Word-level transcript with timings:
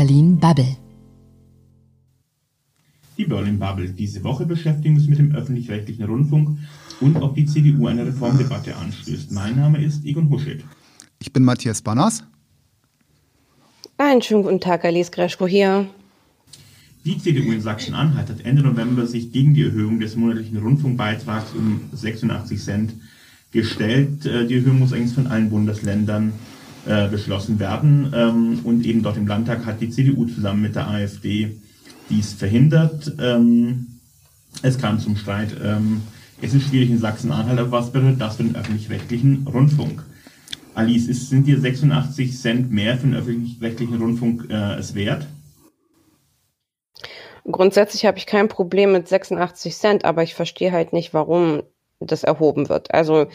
Berlin 0.00 0.38
Bubble. 0.38 0.78
Die 3.18 3.24
Berlin 3.26 3.58
Bubble. 3.58 3.90
Diese 3.90 4.24
Woche 4.24 4.46
beschäftigen 4.46 4.94
wir 4.94 5.00
uns 5.02 5.10
mit 5.10 5.18
dem 5.18 5.34
öffentlich-rechtlichen 5.34 6.04
Rundfunk 6.06 6.56
und 7.02 7.16
ob 7.16 7.34
die 7.34 7.44
CDU 7.44 7.86
eine 7.86 8.06
Reformdebatte 8.06 8.74
anstößt. 8.76 9.30
Mein 9.30 9.56
Name 9.56 9.84
ist 9.84 10.06
Egon 10.06 10.30
Huschet. 10.30 10.64
Ich 11.18 11.30
bin 11.34 11.44
Matthias 11.44 11.82
Banners. 11.82 12.24
Einen 13.98 14.22
schönen 14.22 14.44
guten 14.44 14.60
Tag, 14.60 14.86
Alice 14.86 15.10
Greschko 15.10 15.46
hier. 15.46 15.86
Die 17.04 17.18
CDU 17.18 17.52
in 17.52 17.60
Sachsen-Anhalt 17.60 18.30
hat 18.30 18.40
Ende 18.40 18.62
November 18.62 19.06
sich 19.06 19.32
gegen 19.32 19.52
die 19.52 19.64
Erhöhung 19.64 20.00
des 20.00 20.16
monatlichen 20.16 20.56
Rundfunkbeitrags 20.56 21.52
um 21.52 21.82
86 21.92 22.58
Cent 22.58 22.94
gestellt. 23.52 24.24
Äh, 24.24 24.46
die 24.46 24.54
Erhöhung 24.54 24.78
muss 24.78 24.94
eigentlich 24.94 25.12
von 25.12 25.26
allen 25.26 25.50
Bundesländern 25.50 26.32
äh, 26.86 27.08
beschlossen 27.08 27.58
werden. 27.58 28.12
Ähm, 28.14 28.60
und 28.64 28.84
eben 28.84 29.02
dort 29.02 29.16
im 29.16 29.26
Landtag 29.26 29.66
hat 29.66 29.80
die 29.80 29.90
CDU 29.90 30.26
zusammen 30.26 30.62
mit 30.62 30.76
der 30.76 30.88
AfD 30.88 31.60
dies 32.08 32.32
verhindert. 32.32 33.12
Ähm, 33.20 33.86
es 34.62 34.78
kam 34.78 34.98
zum 34.98 35.16
Streit. 35.16 35.54
Ähm, 35.62 36.02
es 36.42 36.54
ist 36.54 36.68
schwierig 36.68 36.90
in 36.90 36.98
Sachsen-Anhalt, 36.98 37.58
aber 37.58 37.70
was 37.70 37.92
bedeutet 37.92 38.20
das 38.20 38.36
für 38.36 38.44
den 38.44 38.56
öffentlich-rechtlichen 38.56 39.46
Rundfunk? 39.46 40.02
Alice, 40.74 41.08
ist, 41.08 41.28
sind 41.28 41.46
dir 41.46 41.60
86 41.60 42.38
Cent 42.38 42.70
mehr 42.70 42.96
für 42.96 43.06
den 43.06 43.14
öffentlich-rechtlichen 43.14 44.00
Rundfunk 44.00 44.46
äh, 44.50 44.74
es 44.76 44.94
wert? 44.94 45.26
Grundsätzlich 47.44 48.06
habe 48.06 48.18
ich 48.18 48.26
kein 48.26 48.48
Problem 48.48 48.92
mit 48.92 49.08
86 49.08 49.76
Cent, 49.76 50.04
aber 50.04 50.22
ich 50.22 50.34
verstehe 50.34 50.72
halt 50.72 50.92
nicht, 50.92 51.12
warum 51.12 51.62
das 51.98 52.24
erhoben 52.24 52.68
wird. 52.68 52.94
Also 52.94 53.26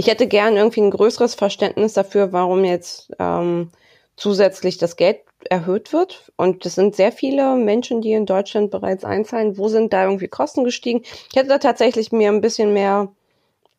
ich 0.00 0.06
hätte 0.06 0.26
gern 0.26 0.56
irgendwie 0.56 0.80
ein 0.80 0.90
größeres 0.90 1.34
Verständnis 1.34 1.92
dafür, 1.92 2.32
warum 2.32 2.64
jetzt 2.64 3.12
ähm, 3.18 3.68
zusätzlich 4.16 4.78
das 4.78 4.96
Geld 4.96 5.18
erhöht 5.50 5.92
wird. 5.92 6.32
Und 6.36 6.64
es 6.64 6.74
sind 6.74 6.96
sehr 6.96 7.12
viele 7.12 7.54
Menschen, 7.56 8.00
die 8.00 8.12
in 8.12 8.24
Deutschland 8.24 8.70
bereits 8.70 9.04
einzahlen. 9.04 9.58
Wo 9.58 9.68
sind 9.68 9.92
da 9.92 10.04
irgendwie 10.04 10.28
Kosten 10.28 10.64
gestiegen? 10.64 11.02
Ich 11.02 11.36
hätte 11.36 11.50
da 11.50 11.58
tatsächlich 11.58 12.12
mir 12.12 12.30
ein 12.30 12.40
bisschen 12.40 12.72
mehr 12.72 13.12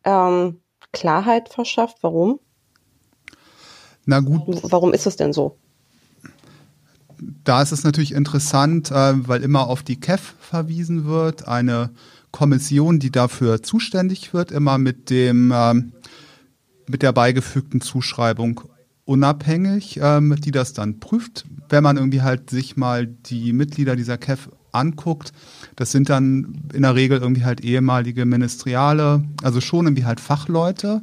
ähm, 0.04 0.60
Klarheit 0.92 1.48
verschafft. 1.48 1.98
Warum? 2.02 2.38
Na 4.04 4.20
gut. 4.20 4.42
Warum 4.62 4.92
ist 4.92 5.08
es 5.08 5.16
denn 5.16 5.32
so? 5.32 5.56
da 7.44 7.62
ist 7.62 7.70
es 7.70 7.84
natürlich 7.84 8.12
interessant, 8.12 8.90
äh, 8.90 9.28
weil 9.28 9.42
immer 9.44 9.68
auf 9.68 9.82
die 9.84 10.00
KEF 10.00 10.34
verwiesen 10.40 11.04
wird, 11.06 11.46
eine 11.46 11.90
Kommission, 12.32 12.98
die 12.98 13.12
dafür 13.12 13.62
zuständig 13.62 14.34
wird, 14.34 14.50
immer 14.50 14.78
mit 14.78 15.10
dem 15.10 15.52
äh, 15.52 15.74
mit 16.88 17.02
der 17.02 17.12
beigefügten 17.12 17.80
Zuschreibung 17.80 18.62
unabhängig, 19.04 19.98
ähm, 20.02 20.36
die 20.40 20.50
das 20.50 20.72
dann 20.72 21.00
prüft. 21.00 21.44
Wenn 21.68 21.82
man 21.82 21.96
irgendwie 21.96 22.22
halt 22.22 22.50
sich 22.50 22.76
mal 22.76 23.06
die 23.06 23.52
Mitglieder 23.52 23.96
dieser 23.96 24.18
KEF 24.18 24.50
anguckt, 24.72 25.32
das 25.76 25.92
sind 25.92 26.08
dann 26.08 26.62
in 26.72 26.82
der 26.82 26.94
Regel 26.94 27.18
irgendwie 27.18 27.44
halt 27.44 27.62
ehemalige 27.62 28.24
Ministeriale, 28.24 29.24
also 29.42 29.60
schon 29.60 29.86
irgendwie 29.86 30.04
halt 30.04 30.20
Fachleute. 30.20 31.02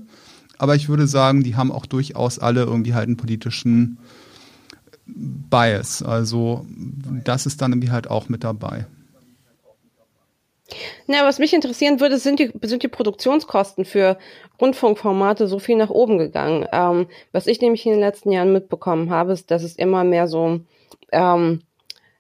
Aber 0.58 0.75
ich 0.75 0.89
würde 0.89 1.08
sagen, 1.08 1.43
die 1.43 1.55
haben 1.55 1.71
auch 1.71 1.86
durchaus 1.86 2.39
alle 2.39 2.64
irgendwie 2.64 2.93
halt 2.93 3.08
einen 3.08 3.17
politischen 3.17 3.99
Bias. 5.05 6.03
Also 6.03 6.66
das 7.23 7.45
ist 7.45 7.61
dann 7.61 7.71
irgendwie 7.71 7.91
halt 7.91 8.09
auch 8.09 8.30
mit 8.30 8.43
dabei. 8.43 8.86
Na, 11.08 11.25
was 11.25 11.39
mich 11.39 11.53
interessieren 11.53 12.00
würde, 12.00 12.17
sind 12.17 12.39
die, 12.39 12.52
sind 12.64 12.84
die 12.84 12.88
Produktionskosten 12.88 13.86
für 13.86 14.17
Rundfunkformate 14.62 15.48
so 15.48 15.59
viel 15.59 15.78
nach 15.78 15.89
oben 15.89 16.17
gegangen. 16.17 16.67
Ähm, 16.72 17.08
was 17.31 17.48
ich 17.48 17.61
nämlich 17.61 17.86
in 17.86 17.94
den 17.94 18.02
letzten 18.02 18.31
Jahren 18.31 18.53
mitbekommen 18.53 19.09
habe, 19.09 19.34
ist, 19.34 19.52
dass 19.52 19.64
es 19.64 19.76
immer 19.76 20.03
mehr 20.03 20.28
so, 20.28 20.59
ähm, 21.11 21.61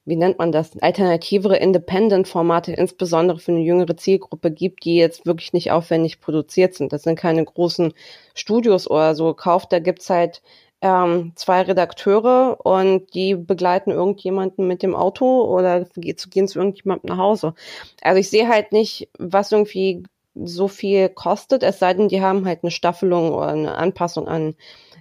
wie 0.05 0.15
nennt 0.15 0.39
man 0.39 0.51
das, 0.51 0.77
alternativere 0.81 1.57
Independent-Formate, 1.57 2.73
insbesondere 2.73 3.39
für 3.39 3.51
eine 3.51 3.61
jüngere 3.61 3.95
Zielgruppe 3.95 4.51
gibt, 4.51 4.85
die 4.85 4.95
jetzt 4.95 5.25
wirklich 5.25 5.53
nicht 5.53 5.71
aufwendig 5.71 6.19
produziert 6.19 6.73
sind. 6.73 6.91
Das 6.93 7.03
sind 7.03 7.17
keine 7.17 7.45
großen 7.45 7.93
Studios 8.33 8.89
oder 8.89 9.13
so 9.13 9.27
gekauft. 9.27 9.71
Da 9.71 9.79
gibt's 9.79 10.09
halt 10.09 10.41
ähm, 10.81 11.33
zwei 11.35 11.61
Redakteure 11.61 12.57
und 12.63 13.13
die 13.13 13.35
begleiten 13.35 13.91
irgendjemanden 13.91 14.67
mit 14.67 14.81
dem 14.81 14.95
Auto 14.95 15.43
oder 15.43 15.85
gehen 15.95 16.47
zu 16.47 16.59
irgendjemandem 16.59 17.09
nach 17.09 17.17
Hause. 17.17 17.53
Also 18.01 18.19
ich 18.19 18.29
sehe 18.29 18.47
halt 18.47 18.71
nicht, 18.71 19.09
was 19.17 19.51
irgendwie 19.51 20.03
so 20.35 20.67
viel 20.67 21.09
kostet, 21.09 21.63
es 21.63 21.79
sei 21.79 21.93
denn, 21.93 22.07
die 22.07 22.21
haben 22.21 22.45
halt 22.45 22.63
eine 22.63 22.71
Staffelung 22.71 23.33
oder 23.33 23.49
eine 23.49 23.75
Anpassung 23.75 24.27
an 24.27 24.55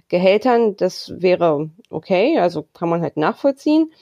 Gehältern. 0.09 0.75
Das 0.75 1.13
wäre 1.15 1.69
okay, 1.89 2.39
also 2.39 2.63
kann 2.73 2.89
man 2.89 3.01
halt 3.01 3.15
nachvollziehen. 3.15 3.93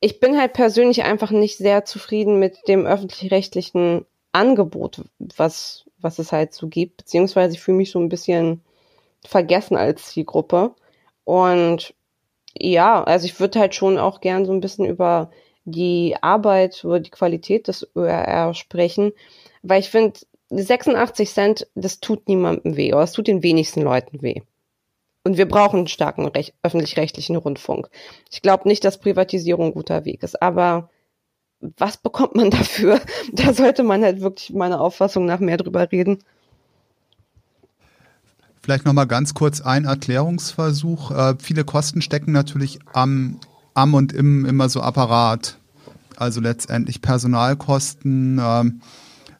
Ich 0.00 0.20
bin 0.20 0.38
halt 0.38 0.52
persönlich 0.54 1.04
einfach 1.04 1.30
nicht 1.30 1.58
sehr 1.58 1.84
zufrieden 1.84 2.38
mit 2.38 2.68
dem 2.68 2.86
öffentlich-rechtlichen 2.86 4.06
Angebot, 4.32 5.02
was, 5.36 5.84
was 5.98 6.18
es 6.18 6.32
halt 6.32 6.52
so 6.52 6.68
gibt, 6.68 6.98
beziehungsweise 6.98 7.54
ich 7.54 7.60
fühle 7.60 7.76
mich 7.78 7.90
so 7.90 7.98
ein 7.98 8.08
bisschen 8.08 8.62
vergessen 9.24 9.76
als 9.76 10.06
Zielgruppe. 10.06 10.74
Und 11.24 11.94
ja, 12.58 13.02
also 13.04 13.26
ich 13.26 13.38
würde 13.40 13.60
halt 13.60 13.74
schon 13.74 13.98
auch 13.98 14.20
gern 14.20 14.44
so 14.44 14.52
ein 14.52 14.60
bisschen 14.60 14.86
über 14.86 15.30
die 15.64 16.16
Arbeit, 16.20 16.82
über 16.84 17.00
die 17.00 17.10
Qualität 17.10 17.68
des 17.68 17.88
ÖRR 17.94 18.54
sprechen, 18.54 19.12
weil 19.62 19.80
ich 19.80 19.90
finde, 19.90 20.20
86 20.50 21.30
Cent, 21.30 21.68
das 21.74 22.00
tut 22.00 22.28
niemandem 22.28 22.76
weh, 22.76 22.92
oder 22.92 23.04
es 23.04 23.12
tut 23.12 23.28
den 23.28 23.42
wenigsten 23.42 23.82
Leuten 23.82 24.20
weh. 24.20 24.40
Und 25.22 25.36
wir 25.36 25.46
brauchen 25.46 25.78
einen 25.80 25.86
starken 25.86 26.30
öffentlich-rechtlichen 26.62 27.36
Rundfunk. 27.36 27.88
Ich 28.30 28.42
glaube 28.42 28.66
nicht, 28.66 28.84
dass 28.84 28.98
Privatisierung 28.98 29.66
ein 29.66 29.74
guter 29.74 30.04
Weg 30.04 30.22
ist, 30.22 30.42
aber 30.42 30.90
was 31.60 31.98
bekommt 31.98 32.34
man 32.34 32.50
dafür? 32.50 33.00
Da 33.32 33.52
sollte 33.52 33.82
man 33.82 34.02
halt 34.02 34.20
wirklich 34.20 34.50
meiner 34.50 34.80
Auffassung 34.80 35.26
nach 35.26 35.40
mehr 35.40 35.58
drüber 35.58 35.90
reden. 35.92 36.24
Vielleicht 38.62 38.84
nochmal 38.84 39.06
ganz 39.06 39.34
kurz 39.34 39.60
ein 39.60 39.84
Erklärungsversuch. 39.84 41.10
Äh, 41.10 41.34
viele 41.38 41.64
Kosten 41.64 42.02
stecken 42.02 42.32
natürlich 42.32 42.78
am, 42.92 43.38
am 43.74 43.94
und 43.94 44.12
im 44.12 44.44
immer 44.44 44.68
so 44.68 44.82
Apparat. 44.82 45.58
Also 46.16 46.40
letztendlich 46.40 47.00
Personalkosten, 47.00 48.38
äh, 48.38 48.64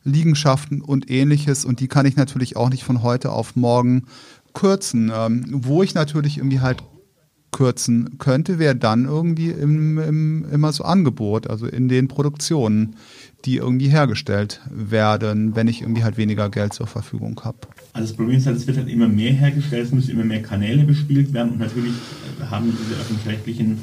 Liegenschaften 0.04 0.80
und 0.80 1.10
ähnliches. 1.10 1.66
Und 1.66 1.80
die 1.80 1.88
kann 1.88 2.06
ich 2.06 2.16
natürlich 2.16 2.56
auch 2.56 2.70
nicht 2.70 2.84
von 2.84 3.02
heute 3.02 3.32
auf 3.32 3.56
morgen 3.56 4.06
kürzen. 4.54 5.12
Ähm, 5.14 5.44
wo 5.50 5.82
ich 5.82 5.94
natürlich 5.94 6.38
irgendwie 6.38 6.60
halt 6.60 6.82
kürzen 7.52 8.18
könnte, 8.18 8.58
wäre 8.58 8.76
dann 8.76 9.04
irgendwie 9.04 9.50
im, 9.50 9.98
im, 9.98 10.44
immer 10.50 10.72
so 10.72 10.84
Angebot, 10.84 11.48
also 11.48 11.66
in 11.66 11.88
den 11.88 12.08
Produktionen, 12.08 12.96
die 13.44 13.56
irgendwie 13.56 13.88
hergestellt 13.88 14.60
werden, 14.70 15.56
wenn 15.56 15.66
ich 15.66 15.82
irgendwie 15.82 16.04
halt 16.04 16.16
weniger 16.16 16.50
Geld 16.50 16.72
zur 16.72 16.86
Verfügung 16.86 17.40
habe. 17.42 17.58
Also 17.92 18.08
das 18.08 18.16
Problem 18.16 18.36
ist 18.36 18.46
halt, 18.46 18.56
es 18.56 18.66
wird 18.66 18.76
halt 18.76 18.88
immer 18.88 19.08
mehr 19.08 19.32
hergestellt, 19.32 19.86
es 19.86 19.92
müssen 19.92 20.10
immer 20.10 20.24
mehr 20.24 20.42
Kanäle 20.42 20.84
bespielt 20.84 21.32
werden 21.32 21.52
und 21.52 21.58
natürlich 21.58 21.94
haben 22.50 22.66
diese 22.66 23.00
öffentlich-rechtlichen 23.00 23.78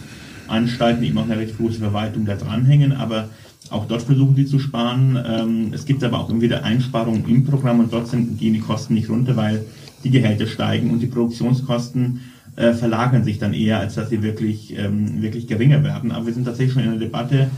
Anstalten 0.47 1.03
eben 1.03 1.17
auch 1.17 1.25
eine 1.25 1.37
recht 1.37 1.57
große 1.57 1.79
Verwaltung 1.79 2.25
da 2.25 2.35
dranhängen, 2.35 2.93
aber 2.93 3.29
auch 3.69 3.85
dort 3.85 4.03
versuchen 4.03 4.35
sie 4.35 4.45
zu 4.45 4.59
sparen. 4.59 5.21
Ähm, 5.27 5.73
es 5.73 5.85
gibt 5.85 6.03
aber 6.03 6.19
auch 6.19 6.29
immer 6.29 6.41
wieder 6.41 6.63
Einsparungen 6.63 7.25
im 7.27 7.43
Programm 7.43 7.79
und 7.79 7.91
dort 7.91 8.09
gehen 8.11 8.53
die 8.53 8.59
Kosten 8.59 8.93
nicht 8.93 9.09
runter, 9.09 9.35
weil 9.35 9.65
die 10.03 10.09
Gehälter 10.09 10.47
steigen 10.47 10.91
und 10.91 10.99
die 10.99 11.07
Produktionskosten 11.07 12.21
äh, 12.57 12.73
verlagern 12.73 13.23
sich 13.23 13.37
dann 13.39 13.53
eher, 13.53 13.79
als 13.79 13.95
dass 13.95 14.09
sie 14.09 14.23
wirklich, 14.23 14.77
ähm, 14.77 15.21
wirklich 15.21 15.47
geringer 15.47 15.83
werden. 15.83 16.11
Aber 16.11 16.25
wir 16.25 16.33
sind 16.33 16.45
tatsächlich 16.45 16.73
schon 16.73 16.83
in 16.83 16.89
einer 16.89 16.99
Debatte, 16.99 17.49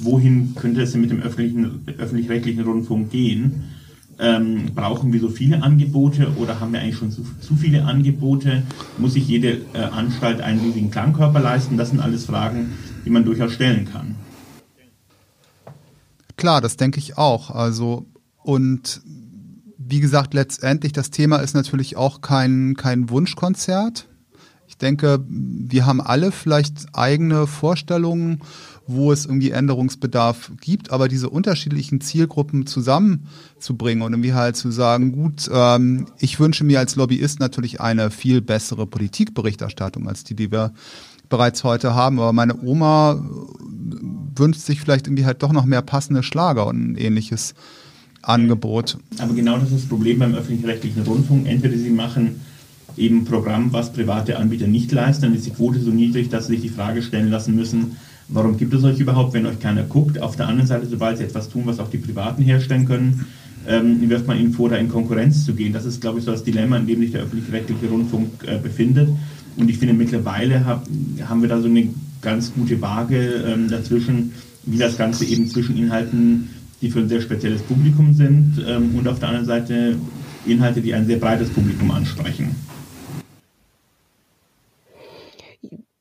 wohin 0.00 0.54
könnte 0.54 0.82
es 0.82 0.92
denn 0.92 1.02
mit 1.02 1.10
dem 1.10 1.22
öffentlich-rechtlichen 1.22 2.64
Rundfunk 2.64 3.10
gehen? 3.10 3.64
Ähm, 4.18 4.70
brauchen 4.74 5.12
wir 5.12 5.20
so 5.20 5.28
viele 5.28 5.62
Angebote 5.62 6.28
oder 6.36 6.58
haben 6.58 6.72
wir 6.72 6.80
eigentlich 6.80 6.96
schon 6.96 7.10
zu, 7.10 7.22
zu 7.40 7.54
viele 7.54 7.84
Angebote? 7.84 8.62
Muss 8.96 9.12
sich 9.12 9.28
jede 9.28 9.60
äh, 9.74 9.82
Anstalt 9.92 10.40
einen 10.40 10.60
riesigen 10.60 10.90
Klangkörper 10.90 11.40
leisten? 11.40 11.76
Das 11.76 11.90
sind 11.90 12.00
alles 12.00 12.24
Fragen, 12.24 12.72
die 13.04 13.10
man 13.10 13.26
durchaus 13.26 13.52
stellen 13.52 13.86
kann. 13.92 14.14
Klar, 16.38 16.62
das 16.62 16.78
denke 16.78 16.98
ich 16.98 17.18
auch. 17.18 17.50
Also, 17.50 18.06
und 18.42 19.02
wie 19.76 20.00
gesagt, 20.00 20.32
letztendlich, 20.32 20.94
das 20.94 21.10
Thema 21.10 21.36
ist 21.36 21.54
natürlich 21.54 21.96
auch 21.96 22.22
kein, 22.22 22.74
kein 22.74 23.10
Wunschkonzert. 23.10 24.08
Ich 24.68 24.76
denke, 24.76 25.24
wir 25.28 25.86
haben 25.86 26.00
alle 26.00 26.32
vielleicht 26.32 26.86
eigene 26.92 27.46
Vorstellungen, 27.46 28.40
wo 28.86 29.10
es 29.10 29.26
irgendwie 29.26 29.50
Änderungsbedarf 29.50 30.52
gibt, 30.60 30.92
aber 30.92 31.08
diese 31.08 31.28
unterschiedlichen 31.28 32.00
Zielgruppen 32.00 32.66
zusammenzubringen 32.66 34.02
und 34.02 34.12
irgendwie 34.12 34.34
halt 34.34 34.56
zu 34.56 34.70
sagen, 34.70 35.12
gut, 35.12 35.50
ähm, 35.52 36.06
ich 36.18 36.38
wünsche 36.38 36.64
mir 36.64 36.78
als 36.78 36.94
Lobbyist 36.94 37.40
natürlich 37.40 37.80
eine 37.80 38.10
viel 38.10 38.40
bessere 38.40 38.86
Politikberichterstattung 38.86 40.08
als 40.08 40.24
die, 40.24 40.34
die 40.34 40.52
wir 40.52 40.72
bereits 41.28 41.64
heute 41.64 41.94
haben, 41.94 42.20
aber 42.20 42.32
meine 42.32 42.62
Oma 42.62 43.20
wünscht 44.36 44.60
sich 44.60 44.80
vielleicht 44.80 45.08
irgendwie 45.08 45.24
halt 45.24 45.42
doch 45.42 45.52
noch 45.52 45.64
mehr 45.64 45.82
passende 45.82 46.22
Schlager 46.22 46.66
und 46.66 46.92
ein 46.92 46.96
ähnliches 46.96 47.54
Angebot. 48.22 48.98
Aber 49.18 49.34
genau 49.34 49.58
das 49.58 49.70
ist 49.70 49.82
das 49.82 49.88
Problem 49.88 50.18
beim 50.18 50.34
öffentlich-rechtlichen 50.34 51.02
Rundfunk. 51.02 51.46
Entweder 51.46 51.76
sie 51.76 51.90
machen 51.90 52.40
eben 52.96 53.24
Programm, 53.24 53.72
was 53.72 53.92
private 53.92 54.38
Anbieter 54.38 54.66
nicht 54.66 54.92
leisten, 54.92 55.22
dann 55.22 55.34
ist 55.34 55.46
die 55.46 55.50
Quote 55.50 55.80
so 55.80 55.90
niedrig, 55.90 56.28
dass 56.28 56.46
sie 56.46 56.54
sich 56.54 56.62
die 56.62 56.68
Frage 56.68 57.02
stellen 57.02 57.30
lassen 57.30 57.54
müssen, 57.54 57.96
warum 58.28 58.56
gibt 58.56 58.74
es 58.74 58.84
euch 58.84 58.98
überhaupt, 58.98 59.34
wenn 59.34 59.46
euch 59.46 59.60
keiner 59.60 59.82
guckt? 59.82 60.20
Auf 60.20 60.36
der 60.36 60.48
anderen 60.48 60.66
Seite, 60.66 60.86
sobald 60.86 61.18
sie 61.18 61.24
etwas 61.24 61.48
tun, 61.48 61.62
was 61.66 61.78
auch 61.78 61.90
die 61.90 61.98
Privaten 61.98 62.42
herstellen 62.42 62.86
können, 62.86 63.26
ähm, 63.68 64.08
wirft 64.08 64.26
man 64.26 64.38
ihnen 64.38 64.52
vor, 64.52 64.68
da 64.68 64.76
in 64.76 64.88
Konkurrenz 64.88 65.44
zu 65.44 65.54
gehen. 65.54 65.72
Das 65.72 65.84
ist, 65.84 66.00
glaube 66.00 66.18
ich, 66.18 66.24
so 66.24 66.30
das 66.30 66.44
Dilemma, 66.44 66.76
in 66.76 66.86
dem 66.86 67.00
sich 67.00 67.12
der 67.12 67.22
öffentlich-rechtliche 67.22 67.88
Rundfunk 67.88 68.28
äh, 68.46 68.58
befindet. 68.58 69.08
Und 69.56 69.70
ich 69.70 69.78
finde, 69.78 69.94
mittlerweile 69.94 70.64
hab, 70.64 70.86
haben 71.28 71.42
wir 71.42 71.48
da 71.48 71.60
so 71.60 71.68
eine 71.68 71.88
ganz 72.22 72.52
gute 72.54 72.80
Waage 72.80 73.44
ähm, 73.46 73.68
dazwischen, 73.68 74.32
wie 74.64 74.78
das 74.78 74.96
Ganze 74.96 75.24
eben 75.24 75.48
zwischen 75.48 75.76
Inhalten, 75.76 76.50
die 76.82 76.90
für 76.90 77.00
ein 77.00 77.08
sehr 77.08 77.20
spezielles 77.20 77.62
Publikum 77.62 78.12
sind, 78.14 78.62
ähm, 78.66 78.94
und 78.96 79.08
auf 79.08 79.18
der 79.18 79.28
anderen 79.28 79.46
Seite 79.46 79.96
Inhalte, 80.46 80.80
die 80.80 80.94
ein 80.94 81.06
sehr 81.06 81.16
breites 81.16 81.48
Publikum 81.48 81.90
ansprechen. 81.90 82.54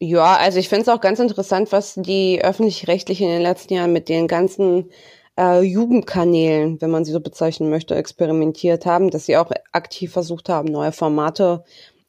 Ja, 0.07 0.35
also 0.35 0.59
ich 0.59 0.69
finde 0.69 0.83
es 0.83 0.89
auch 0.89 1.01
ganz 1.01 1.19
interessant, 1.19 1.71
was 1.71 1.95
die 1.95 2.39
öffentlich-rechtlichen 2.43 3.25
in 3.25 3.33
den 3.33 3.41
letzten 3.41 3.73
Jahren 3.73 3.91
mit 3.91 4.07
den 4.07 4.27
ganzen 4.27 4.91
äh, 5.35 5.61
Jugendkanälen, 5.61 6.79
wenn 6.79 6.91
man 6.91 7.05
sie 7.05 7.11
so 7.11 7.19
bezeichnen 7.19 7.71
möchte, 7.71 7.95
experimentiert 7.95 8.85
haben, 8.85 9.09
dass 9.09 9.25
sie 9.25 9.35
auch 9.35 9.49
aktiv 9.71 10.11
versucht 10.11 10.47
haben, 10.47 10.71
neue 10.71 10.91
Formate 10.91 11.63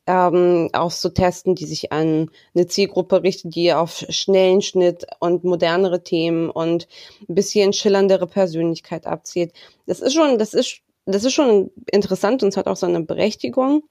ähm, 0.06 0.68
auszutesten, 0.74 1.54
die 1.54 1.64
sich 1.64 1.90
an 1.90 2.30
eine 2.54 2.66
Zielgruppe 2.66 3.22
richten, 3.22 3.48
die 3.48 3.72
auf 3.72 4.04
schnellen 4.10 4.60
Schnitt 4.60 5.06
und 5.20 5.44
modernere 5.44 6.02
Themen 6.02 6.50
und 6.50 6.88
ein 7.26 7.34
bisschen 7.34 7.72
schillerndere 7.72 8.26
Persönlichkeit 8.26 9.06
abzielt. 9.06 9.54
Das 9.86 10.00
ist 10.00 10.12
schon, 10.12 10.36
das 10.38 10.52
ist, 10.52 10.82
das 11.06 11.24
ist 11.24 11.32
schon 11.32 11.70
interessant 11.90 12.42
und 12.42 12.50
es 12.50 12.58
hat 12.58 12.66
auch 12.66 12.76
seine 12.76 13.00
Berechtigung. 13.00 13.84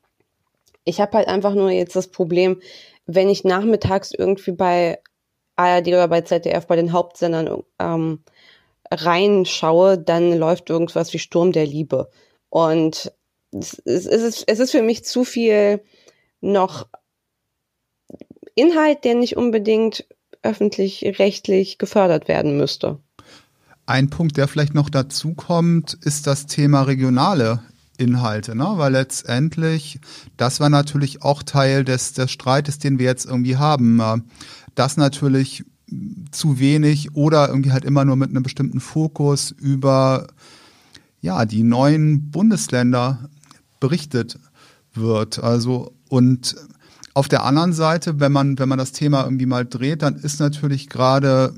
Ich 0.84 1.02
habe 1.02 1.18
halt 1.18 1.28
einfach 1.28 1.56
nur 1.56 1.72
jetzt 1.72 1.96
das 1.96 2.10
Problem, 2.10 2.62
wenn 3.06 3.30
ich 3.30 3.44
nachmittags 3.44 4.12
irgendwie 4.12 4.52
bei 4.52 5.00
ARD 5.56 5.88
oder 5.90 6.08
bei 6.08 6.22
ZDF 6.22 6.68
bei 6.68 6.76
den 6.76 6.92
Hauptsendern 6.92 7.64
ähm, 7.80 8.24
reinschaue, 8.92 9.98
dann 9.98 10.38
läuft 10.38 10.70
irgendwas 10.70 11.14
wie 11.14 11.20
Sturm 11.20 11.52
der 11.52 11.66
Liebe. 11.66 12.10
Und 12.50 13.12
es 13.52 13.74
ist, 13.80 14.44
es 14.48 14.60
ist 14.60 14.72
für 14.72 14.82
mich 14.82 15.06
zu 15.06 15.24
viel 15.24 15.82
noch 16.42 16.88
Inhalt, 18.56 19.04
der 19.04 19.16
nicht 19.16 19.38
unbedingt 19.38 20.06
öffentlich-rechtlich 20.44 21.78
gefördert 21.78 22.28
werden 22.28 22.58
müsste. 22.58 23.00
Ein 23.88 24.10
Punkt, 24.10 24.38
der 24.38 24.48
vielleicht 24.48 24.74
noch 24.74 24.90
dazu 24.90 25.34
kommt, 25.34 25.94
ist 25.94 26.28
das 26.28 26.48
Thema 26.48 26.84
regionale 26.84 27.62
Inhalte, 27.98 28.56
ne? 28.56 28.74
weil 28.76 28.92
letztendlich, 28.92 30.00
das 30.38 30.60
war 30.60 30.70
natürlich 30.70 31.24
auch 31.24 31.44
Teil 31.44 31.84
des, 31.84 32.14
des 32.14 32.32
Streites, 32.32 32.80
den 32.80 33.00
wir 33.00 33.06
jetzt 33.06 33.26
irgendwie 33.26 33.58
haben, 33.58 34.00
äh, 34.00 34.18
dass 34.76 34.98
natürlich 34.98 35.64
zu 36.32 36.60
wenig 36.60 37.16
oder 37.16 37.48
irgendwie 37.48 37.72
halt 37.72 37.86
immer 37.86 38.06
nur 38.06 38.16
mit 38.16 38.30
einem 38.30 38.44
bestimmten 38.44 38.80
Fokus 38.80 39.52
über 39.52 40.28
ja, 41.22 41.46
die 41.46 41.64
neuen 41.64 42.32
Bundesländer 42.32 43.30
berichtet 43.80 44.40
wird. 44.94 45.44
Also 45.44 45.94
und 46.10 46.56
auf 47.14 47.28
der 47.30 47.44
anderen 47.44 47.74
Seite, 47.74 48.20
wenn 48.20 48.32
man, 48.32 48.60
wenn 48.60 48.70
man 48.70 48.78
das 48.78 48.92
Thema 48.92 49.24
irgendwie 49.24 49.46
mal 49.46 49.66
dreht, 49.66 50.02
dann 50.02 50.16
ist 50.16 50.40
natürlich 50.40 50.90
gerade, 50.90 51.54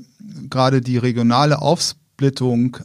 gerade 0.48 0.80
die 0.80 0.98
regionale 0.98 1.60
Aufsplittung 1.60 2.78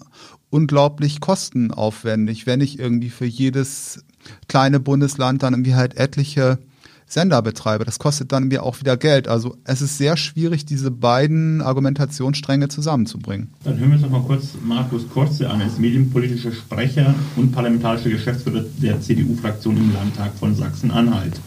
unglaublich 0.53 1.19
kostenaufwendig, 1.19 2.45
wenn 2.45 2.61
ich 2.61 2.77
irgendwie 2.77 3.09
für 3.09 3.25
jedes 3.25 4.03
kleine 4.47 4.79
Bundesland 4.79 5.41
dann 5.41 5.55
irgendwie 5.55 5.73
halt 5.73 5.97
etliche 5.97 6.59
Sender 7.07 7.41
betreibe. 7.41 7.85
Das 7.85 7.97
kostet 7.97 8.31
dann 8.31 8.49
mir 8.49 8.61
auch 8.61 8.79
wieder 8.79 8.95
Geld. 8.95 9.27
Also 9.27 9.57
es 9.63 9.81
ist 9.81 9.97
sehr 9.97 10.15
schwierig, 10.15 10.65
diese 10.65 10.91
beiden 10.91 11.61
Argumentationsstränge 11.61 12.67
zusammenzubringen. 12.67 13.49
Dann 13.63 13.79
hören 13.79 13.89
wir 13.89 13.95
uns 13.95 14.03
noch 14.03 14.11
mal 14.11 14.21
kurz 14.21 14.49
Markus 14.63 15.09
Kurze 15.09 15.49
an. 15.49 15.59
Er 15.59 15.67
ist 15.67 15.79
medienpolitischer 15.79 16.51
Sprecher 16.51 17.15
und 17.35 17.51
parlamentarischer 17.51 18.11
Geschäftsführer 18.11 18.63
der 18.77 19.01
CDU-Fraktion 19.01 19.75
im 19.75 19.91
Landtag 19.91 20.35
von 20.37 20.55
Sachsen-Anhalt. 20.55 21.41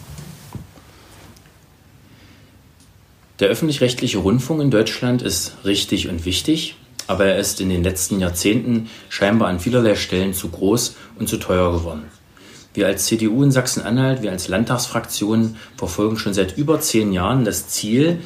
Der 3.38 3.48
öffentlich-rechtliche 3.48 4.18
Rundfunk 4.18 4.62
in 4.62 4.70
Deutschland 4.72 5.22
ist 5.22 5.56
richtig 5.64 6.08
und 6.08 6.24
wichtig 6.24 6.76
aber 7.06 7.26
er 7.26 7.38
ist 7.38 7.60
in 7.60 7.68
den 7.68 7.82
letzten 7.82 8.20
Jahrzehnten 8.20 8.90
scheinbar 9.08 9.48
an 9.48 9.60
vielerlei 9.60 9.94
Stellen 9.94 10.34
zu 10.34 10.48
groß 10.48 10.96
und 11.18 11.28
zu 11.28 11.36
teuer 11.36 11.72
geworden. 11.72 12.04
Wir 12.74 12.86
als 12.86 13.06
CDU 13.06 13.42
in 13.42 13.50
Sachsen-Anhalt, 13.50 14.22
wir 14.22 14.30
als 14.30 14.48
Landtagsfraktion 14.48 15.56
verfolgen 15.76 16.18
schon 16.18 16.34
seit 16.34 16.58
über 16.58 16.78
zehn 16.80 17.12
Jahren 17.12 17.44
das 17.44 17.68
Ziel, 17.68 18.18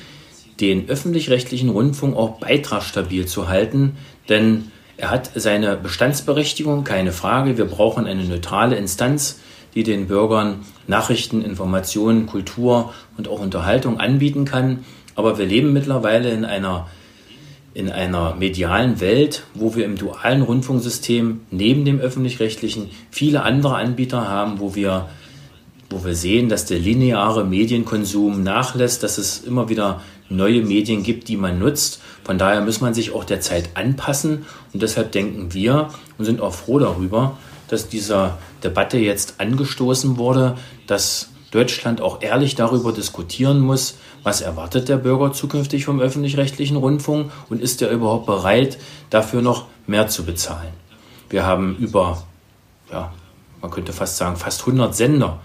den 0.60 0.88
öffentlich-rechtlichen 0.88 1.68
Rundfunk 1.68 2.16
auch 2.16 2.40
beitragsstabil 2.40 3.26
zu 3.26 3.48
halten, 3.48 3.96
denn 4.28 4.72
er 4.96 5.10
hat 5.10 5.30
seine 5.34 5.76
Bestandsberechtigung, 5.76 6.84
keine 6.84 7.12
Frage. 7.12 7.56
Wir 7.56 7.64
brauchen 7.64 8.06
eine 8.06 8.24
neutrale 8.24 8.76
Instanz, 8.76 9.40
die 9.74 9.82
den 9.82 10.08
Bürgern 10.08 10.60
Nachrichten, 10.86 11.42
Informationen, 11.42 12.26
Kultur 12.26 12.92
und 13.16 13.28
auch 13.28 13.40
Unterhaltung 13.40 13.98
anbieten 13.98 14.44
kann. 14.44 14.84
Aber 15.14 15.38
wir 15.38 15.46
leben 15.46 15.72
mittlerweile 15.72 16.30
in 16.30 16.44
einer 16.44 16.88
in 17.72 17.90
einer 17.90 18.34
medialen 18.34 19.00
Welt, 19.00 19.44
wo 19.54 19.74
wir 19.74 19.84
im 19.84 19.96
dualen 19.96 20.42
Rundfunksystem 20.42 21.40
neben 21.50 21.84
dem 21.84 22.00
öffentlich-rechtlichen 22.00 22.90
viele 23.10 23.42
andere 23.42 23.76
Anbieter 23.76 24.28
haben, 24.28 24.58
wo 24.58 24.74
wir, 24.74 25.08
wo 25.88 26.04
wir 26.04 26.14
sehen, 26.14 26.48
dass 26.48 26.66
der 26.66 26.80
lineare 26.80 27.44
Medienkonsum 27.44 28.42
nachlässt, 28.42 29.02
dass 29.02 29.18
es 29.18 29.42
immer 29.44 29.68
wieder 29.68 30.00
neue 30.28 30.62
Medien 30.62 31.02
gibt, 31.02 31.28
die 31.28 31.36
man 31.36 31.58
nutzt. 31.58 32.00
Von 32.24 32.38
daher 32.38 32.60
muss 32.60 32.80
man 32.80 32.94
sich 32.94 33.12
auch 33.12 33.24
der 33.24 33.40
Zeit 33.40 33.70
anpassen 33.74 34.46
und 34.72 34.82
deshalb 34.82 35.12
denken 35.12 35.52
wir 35.52 35.88
und 36.18 36.24
sind 36.24 36.40
auch 36.40 36.54
froh 36.54 36.78
darüber, 36.78 37.38
dass 37.68 37.88
diese 37.88 38.34
Debatte 38.64 38.98
jetzt 38.98 39.34
angestoßen 39.38 40.16
wurde, 40.16 40.56
dass 40.86 41.30
Deutschland 41.50 42.00
auch 42.00 42.22
ehrlich 42.22 42.54
darüber 42.54 42.92
diskutieren 42.92 43.60
muss, 43.60 43.98
was 44.22 44.40
erwartet 44.40 44.88
der 44.88 44.98
Bürger 44.98 45.32
zukünftig 45.32 45.84
vom 45.84 46.00
öffentlich-rechtlichen 46.00 46.76
Rundfunk 46.76 47.32
und 47.48 47.60
ist 47.60 47.82
er 47.82 47.90
überhaupt 47.90 48.26
bereit, 48.26 48.78
dafür 49.10 49.42
noch 49.42 49.66
mehr 49.86 50.08
zu 50.08 50.24
bezahlen. 50.24 50.72
Wir 51.28 51.44
haben 51.44 51.76
über, 51.76 52.22
ja, 52.90 53.12
man 53.60 53.70
könnte 53.70 53.92
fast 53.92 54.16
sagen, 54.16 54.36
fast 54.36 54.60
100 54.60 54.94
Sender, 54.94 55.40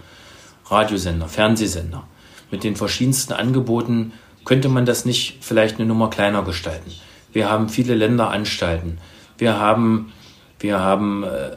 Radiosender, 0.66 1.28
Fernsehsender. 1.28 2.04
Mit 2.50 2.64
den 2.64 2.76
verschiedensten 2.76 3.32
Angeboten 3.32 4.12
könnte 4.44 4.68
man 4.68 4.86
das 4.86 5.04
nicht 5.04 5.38
vielleicht 5.40 5.76
eine 5.76 5.86
Nummer 5.86 6.10
kleiner 6.10 6.42
gestalten. 6.42 6.92
Wir 7.32 7.50
haben 7.50 7.68
viele 7.68 7.94
Länderanstalten. 7.94 8.98
Wir 9.38 9.58
haben, 9.58 10.12
wir 10.58 10.80
haben 10.80 11.24
äh, 11.24 11.56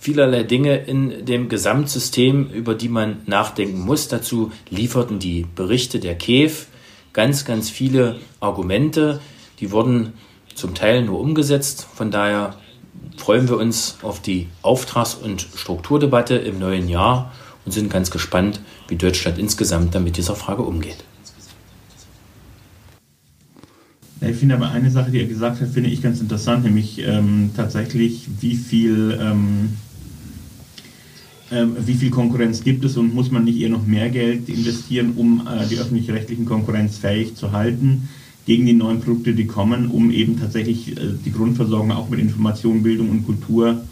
vielerlei 0.00 0.42
Dinge 0.42 0.76
in 0.76 1.24
dem 1.24 1.48
Gesamtsystem, 1.48 2.50
über 2.50 2.74
die 2.74 2.88
man 2.88 3.22
nachdenken 3.26 3.80
muss. 3.80 4.08
Dazu 4.08 4.52
lieferten 4.68 5.18
die 5.18 5.46
Berichte 5.54 6.00
der 6.00 6.16
KEF 6.16 6.66
ganz, 7.12 7.44
ganz 7.44 7.70
viele 7.70 8.16
Argumente. 8.40 9.20
Die 9.60 9.70
wurden 9.70 10.12
zum 10.54 10.74
Teil 10.74 11.02
nur 11.02 11.20
umgesetzt. 11.20 11.86
Von 11.94 12.10
daher 12.10 12.56
freuen 13.16 13.48
wir 13.48 13.56
uns 13.56 13.98
auf 14.02 14.20
die 14.20 14.48
Auftrags- 14.62 15.14
und 15.14 15.46
Strukturdebatte 15.54 16.36
im 16.36 16.58
neuen 16.58 16.88
Jahr 16.88 17.32
und 17.64 17.72
sind 17.72 17.90
ganz 17.90 18.10
gespannt, 18.10 18.60
wie 18.88 18.96
Deutschland 18.96 19.38
insgesamt 19.38 19.94
damit 19.94 20.16
dieser 20.16 20.36
Frage 20.36 20.62
umgeht. 20.62 21.05
Ich 24.20 24.36
finde 24.36 24.54
aber 24.54 24.70
eine 24.70 24.90
Sache, 24.90 25.10
die 25.10 25.20
er 25.20 25.26
gesagt 25.26 25.60
hat, 25.60 25.68
finde 25.68 25.90
ich 25.90 26.00
ganz 26.00 26.20
interessant, 26.20 26.64
nämlich 26.64 27.00
ähm, 27.06 27.50
tatsächlich, 27.54 28.26
wie 28.40 28.54
viel, 28.54 29.18
ähm, 29.20 29.70
äh, 31.50 31.66
wie 31.86 31.94
viel 31.94 32.10
Konkurrenz 32.10 32.64
gibt 32.64 32.84
es 32.84 32.96
und 32.96 33.14
muss 33.14 33.30
man 33.30 33.44
nicht 33.44 33.60
eher 33.60 33.68
noch 33.68 33.86
mehr 33.86 34.08
Geld 34.08 34.48
investieren, 34.48 35.12
um 35.16 35.46
äh, 35.46 35.66
die 35.66 35.76
öffentlich-rechtlichen 35.76 36.46
Konkurrenz 36.46 36.96
fähig 36.96 37.34
zu 37.34 37.52
halten 37.52 38.08
gegen 38.46 38.64
die 38.64 38.72
neuen 38.72 39.00
Produkte, 39.00 39.34
die 39.34 39.46
kommen, 39.46 39.88
um 39.88 40.10
eben 40.10 40.40
tatsächlich 40.40 40.96
äh, 40.96 41.12
die 41.24 41.32
Grundversorgung 41.32 41.92
auch 41.92 42.08
mit 42.08 42.18
Information, 42.18 42.82
Bildung 42.82 43.10
und 43.10 43.26
Kultur 43.26 43.82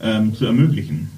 ähm, 0.00 0.34
zu 0.34 0.44
ermöglichen. 0.44 1.08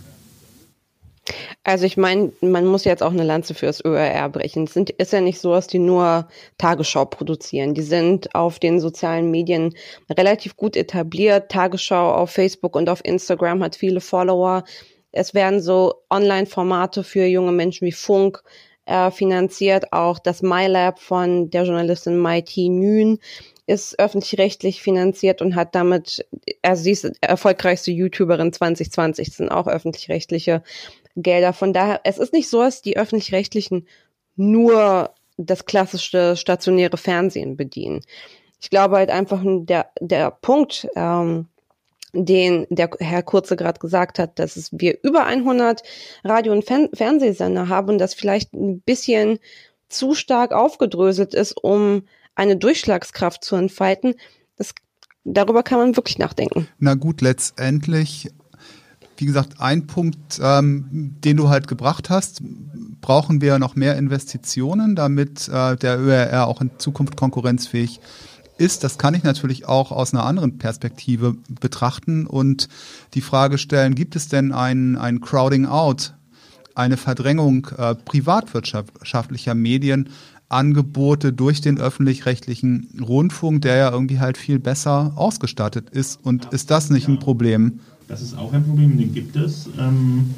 Also 1.66 1.86
ich 1.86 1.96
meine, 1.96 2.30
man 2.42 2.66
muss 2.66 2.84
jetzt 2.84 3.02
auch 3.02 3.10
eine 3.10 3.24
Lanze 3.24 3.54
fürs 3.54 3.82
ÖRR 3.82 4.28
brechen. 4.28 4.64
Es 4.64 4.74
sind, 4.74 4.90
ist 4.90 5.14
ja 5.14 5.22
nicht 5.22 5.40
so, 5.40 5.52
dass 5.52 5.66
die 5.66 5.78
nur 5.78 6.28
Tagesschau 6.58 7.06
produzieren. 7.06 7.72
Die 7.72 7.82
sind 7.82 8.34
auf 8.34 8.58
den 8.58 8.80
sozialen 8.80 9.30
Medien 9.30 9.74
relativ 10.10 10.58
gut 10.58 10.76
etabliert. 10.76 11.50
Tagesschau 11.50 12.12
auf 12.12 12.30
Facebook 12.30 12.76
und 12.76 12.90
auf 12.90 13.02
Instagram 13.02 13.62
hat 13.62 13.76
viele 13.76 14.02
Follower. 14.02 14.64
Es 15.10 15.32
werden 15.32 15.62
so 15.62 16.02
Online-Formate 16.10 17.02
für 17.02 17.24
junge 17.24 17.52
Menschen 17.52 17.86
wie 17.86 17.92
Funk 17.92 18.42
äh, 18.84 19.10
finanziert. 19.10 19.90
Auch 19.90 20.18
das 20.18 20.42
MyLab 20.42 20.98
von 20.98 21.48
der 21.48 21.64
Journalistin 21.64 22.18
Maiti 22.18 22.68
Nün 22.68 23.20
ist 23.66 23.98
öffentlich-rechtlich 23.98 24.82
finanziert 24.82 25.40
und 25.40 25.54
hat 25.54 25.74
damit, 25.74 26.26
also 26.60 26.82
sie 26.82 26.90
ist 26.90 27.10
erfolgreichste 27.22 27.90
YouTuberin 27.90 28.52
2020, 28.52 29.28
das 29.28 29.36
sind 29.38 29.48
auch 29.48 29.66
öffentlich-rechtliche 29.66 30.62
Gelder. 31.16 31.52
Von 31.52 31.72
daher, 31.72 32.00
es 32.04 32.18
ist 32.18 32.32
nicht 32.32 32.48
so, 32.48 32.60
dass 32.60 32.82
die 32.82 32.96
öffentlich-rechtlichen 32.96 33.86
nur 34.36 35.10
das 35.36 35.64
klassische 35.64 36.36
stationäre 36.36 36.96
Fernsehen 36.96 37.56
bedienen. 37.56 38.00
Ich 38.60 38.70
glaube 38.70 38.96
halt 38.96 39.10
einfach 39.10 39.42
der, 39.44 39.90
der 40.00 40.30
Punkt, 40.30 40.88
ähm, 40.96 41.48
den 42.12 42.66
der 42.70 42.90
Herr 43.00 43.22
Kurze 43.22 43.56
gerade 43.56 43.80
gesagt 43.80 44.18
hat, 44.18 44.38
dass 44.38 44.56
es 44.56 44.70
wir 44.72 44.98
über 45.02 45.26
100 45.26 45.82
Radio- 46.22 46.52
und 46.52 46.64
Fern 46.64 46.88
Fernsehsender 46.94 47.68
haben 47.68 47.90
und 47.90 47.98
das 47.98 48.14
vielleicht 48.14 48.52
ein 48.54 48.80
bisschen 48.80 49.40
zu 49.88 50.14
stark 50.14 50.52
aufgedröselt 50.52 51.34
ist, 51.34 51.52
um 51.52 52.04
eine 52.34 52.56
Durchschlagskraft 52.56 53.44
zu 53.44 53.56
entfalten. 53.56 54.14
Das, 54.56 54.74
darüber 55.24 55.62
kann 55.62 55.78
man 55.78 55.96
wirklich 55.96 56.18
nachdenken. 56.18 56.68
Na 56.78 56.94
gut, 56.94 57.20
letztendlich 57.20 58.30
wie 59.16 59.26
gesagt, 59.26 59.60
ein 59.60 59.86
Punkt, 59.86 60.40
ähm, 60.42 61.14
den 61.24 61.36
du 61.36 61.48
halt 61.48 61.68
gebracht 61.68 62.10
hast, 62.10 62.42
brauchen 63.00 63.40
wir 63.40 63.58
noch 63.58 63.76
mehr 63.76 63.96
Investitionen, 63.96 64.96
damit 64.96 65.48
äh, 65.48 65.76
der 65.76 65.98
ÖRR 66.00 66.46
auch 66.46 66.60
in 66.60 66.70
Zukunft 66.78 67.16
konkurrenzfähig 67.16 68.00
ist. 68.58 68.84
Das 68.84 68.98
kann 68.98 69.14
ich 69.14 69.22
natürlich 69.22 69.66
auch 69.66 69.92
aus 69.92 70.14
einer 70.14 70.24
anderen 70.24 70.58
Perspektive 70.58 71.36
betrachten 71.60 72.26
und 72.26 72.68
die 73.14 73.20
Frage 73.20 73.58
stellen, 73.58 73.94
gibt 73.94 74.16
es 74.16 74.28
denn 74.28 74.52
ein, 74.52 74.96
ein 74.96 75.20
Crowding 75.20 75.66
Out, 75.66 76.14
eine 76.74 76.96
Verdrängung 76.96 77.68
äh, 77.76 77.94
privatwirtschaftlicher 77.94 79.54
Medienangebote 79.54 81.32
durch 81.32 81.60
den 81.60 81.78
öffentlich-rechtlichen 81.78 83.00
Rundfunk, 83.00 83.62
der 83.62 83.76
ja 83.76 83.92
irgendwie 83.92 84.20
halt 84.20 84.36
viel 84.38 84.58
besser 84.58 85.12
ausgestattet 85.16 85.90
ist. 85.90 86.18
Und 86.22 86.52
ist 86.52 86.70
das 86.70 86.90
nicht 86.90 87.06
ein 87.08 87.18
Problem? 87.18 87.80
Das 88.08 88.20
ist 88.20 88.36
auch 88.36 88.52
ein 88.52 88.64
Problem, 88.64 88.98
den 88.98 89.14
gibt 89.14 89.36
es. 89.36 89.68
Ähm, 89.78 90.30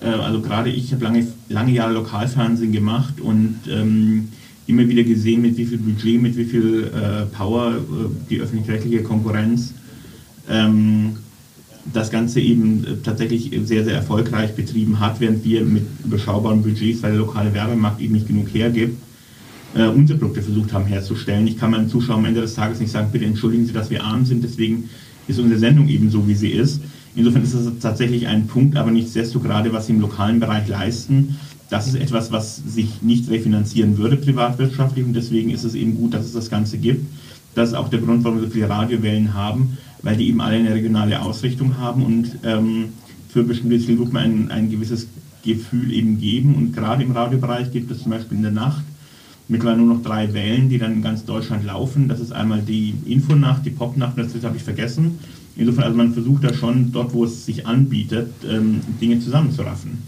äh, 0.00 0.06
also 0.06 0.40
gerade 0.40 0.70
ich 0.70 0.92
habe 0.92 1.04
lange, 1.04 1.26
lange 1.48 1.72
Jahre 1.72 1.94
Lokalfernsehen 1.94 2.72
gemacht 2.72 3.20
und 3.20 3.56
ähm, 3.68 4.28
immer 4.66 4.88
wieder 4.88 5.02
gesehen, 5.02 5.42
mit 5.42 5.56
wie 5.56 5.66
viel 5.66 5.78
Budget, 5.78 6.22
mit 6.22 6.36
wie 6.36 6.44
viel 6.44 6.84
äh, 6.94 7.26
Power 7.26 7.74
äh, 7.74 7.80
die 8.30 8.40
öffentlich-rechtliche 8.40 9.02
Konkurrenz 9.02 9.74
ähm, 10.48 11.16
das 11.92 12.10
Ganze 12.10 12.40
eben 12.40 12.84
äh, 12.84 12.96
tatsächlich 13.02 13.50
sehr, 13.64 13.84
sehr 13.84 13.94
erfolgreich 13.94 14.54
betrieben 14.54 15.00
hat, 15.00 15.18
während 15.18 15.44
wir 15.44 15.62
mit 15.62 15.84
überschaubaren 16.04 16.62
Budgets, 16.62 17.02
weil 17.02 17.10
der 17.10 17.20
lokale 17.20 17.52
Werbemarkt 17.52 18.00
eben 18.00 18.14
nicht 18.14 18.28
genug 18.28 18.54
hergibt, 18.54 18.96
äh, 19.74 19.86
unsere 19.86 20.20
Produkte 20.20 20.42
versucht 20.42 20.72
haben 20.72 20.86
herzustellen. 20.86 21.48
Ich 21.48 21.58
kann 21.58 21.72
meinen 21.72 21.88
Zuschauern 21.88 22.20
am 22.20 22.26
Ende 22.26 22.42
des 22.42 22.54
Tages 22.54 22.78
nicht 22.78 22.92
sagen, 22.92 23.08
bitte 23.10 23.24
entschuldigen 23.24 23.66
Sie, 23.66 23.72
dass 23.72 23.90
wir 23.90 24.04
arm 24.04 24.24
sind, 24.24 24.44
deswegen 24.44 24.88
ist 25.28 25.38
unsere 25.38 25.58
Sendung 25.58 25.88
eben 25.88 26.10
so, 26.10 26.26
wie 26.26 26.34
sie 26.34 26.50
ist. 26.50 26.80
Insofern 27.14 27.42
ist 27.42 27.54
das 27.54 27.66
tatsächlich 27.80 28.26
ein 28.26 28.46
Punkt, 28.46 28.76
aber 28.76 28.90
nichtsdestotrotz, 28.90 29.66
was 29.70 29.86
sie 29.86 29.92
im 29.92 30.00
lokalen 30.00 30.40
Bereich 30.40 30.66
leisten, 30.68 31.36
das 31.68 31.86
ist 31.86 31.94
etwas, 31.94 32.32
was 32.32 32.56
sich 32.56 33.02
nicht 33.02 33.30
refinanzieren 33.30 33.96
würde 33.98 34.16
privatwirtschaftlich 34.16 35.04
und 35.04 35.14
deswegen 35.14 35.50
ist 35.50 35.64
es 35.64 35.74
eben 35.74 35.94
gut, 35.94 36.14
dass 36.14 36.26
es 36.26 36.32
das 36.32 36.50
Ganze 36.50 36.78
gibt. 36.78 37.06
Das 37.54 37.70
ist 37.70 37.74
auch 37.74 37.88
der 37.88 38.00
Grund, 38.00 38.24
warum 38.24 38.38
wir 38.40 38.46
so 38.46 38.52
viele 38.52 38.68
Radiowellen 38.68 39.34
haben, 39.34 39.78
weil 40.02 40.16
die 40.16 40.28
eben 40.28 40.40
alle 40.40 40.56
eine 40.56 40.74
regionale 40.74 41.20
Ausrichtung 41.20 41.78
haben 41.78 42.04
und 42.04 42.38
ähm, 42.44 42.90
für 43.28 43.42
bestimmte 43.42 43.78
Zielgruppen 43.78 44.16
ein, 44.16 44.50
ein 44.50 44.70
gewisses 44.70 45.06
Gefühl 45.42 45.92
eben 45.92 46.18
geben. 46.20 46.54
Und 46.54 46.72
gerade 46.74 47.02
im 47.02 47.12
Radiobereich 47.12 47.72
gibt 47.72 47.90
es 47.90 48.02
zum 48.02 48.10
Beispiel 48.10 48.36
in 48.36 48.42
der 48.42 48.52
Nacht 48.52 48.82
mittlerweile 49.48 49.78
nur 49.78 49.96
noch 49.96 50.02
drei 50.02 50.32
Wellen, 50.32 50.68
die 50.68 50.78
dann 50.78 50.92
in 50.92 51.02
ganz 51.02 51.24
Deutschland 51.24 51.64
laufen. 51.64 52.08
Das 52.08 52.20
ist 52.20 52.32
einmal 52.32 52.62
die 52.62 52.94
Infonacht, 53.06 53.64
die 53.64 53.70
Popnacht 53.70 54.18
das 54.18 54.32
habe 54.44 54.56
ich 54.56 54.62
vergessen. 54.62 55.18
Insofern, 55.56 55.84
also 55.84 55.96
man 55.96 56.12
versucht 56.12 56.44
da 56.44 56.54
schon 56.54 56.92
dort, 56.92 57.12
wo 57.12 57.24
es 57.24 57.44
sich 57.44 57.66
anbietet, 57.66 58.32
ähm, 58.48 58.80
Dinge 59.00 59.20
zusammenzuraffen. 59.20 60.02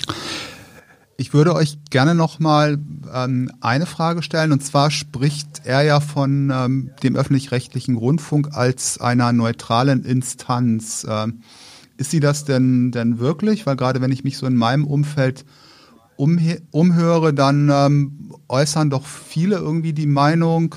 Ich 1.17 1.33
würde 1.33 1.55
euch 1.55 1.79
gerne 1.91 2.15
noch 2.15 2.41
mal 2.41 2.79
ähm, 3.13 3.51
eine 3.61 3.87
Frage 3.87 4.23
stellen. 4.23 4.53
Und 4.53 4.65
zwar 4.65 4.91
spricht 4.91 5.63
er 5.65 5.83
ja 5.83 6.01
von 6.01 6.51
ähm, 6.53 6.91
dem 7.03 7.15
öffentlich-rechtlichen 7.15 7.97
Rundfunk 7.97 8.49
als 8.53 9.01
einer 9.01 9.33
neutralen 9.33 10.05
Instanz. 10.05 11.07
Ähm, 11.09 11.43
ist 11.97 12.11
sie 12.11 12.21
das 12.21 12.45
denn, 12.45 12.91
denn 12.91 13.21
wirklich? 13.21 13.67
Weil 13.67 13.77
gerade 13.77 14.01
wenn 14.01 14.11
ich 14.11 14.25
mich 14.25 14.39
so 14.39 14.47
in 14.47 14.57
meinem 14.57 14.85
Umfeld 14.85 15.45
umhöre, 16.17 17.35
dann 17.35 17.71
ähm, 17.73 18.33
äußern 18.49 18.91
doch 18.91 19.07
viele 19.07 19.57
irgendwie 19.57 19.93
die 19.93 20.07
Meinung, 20.07 20.75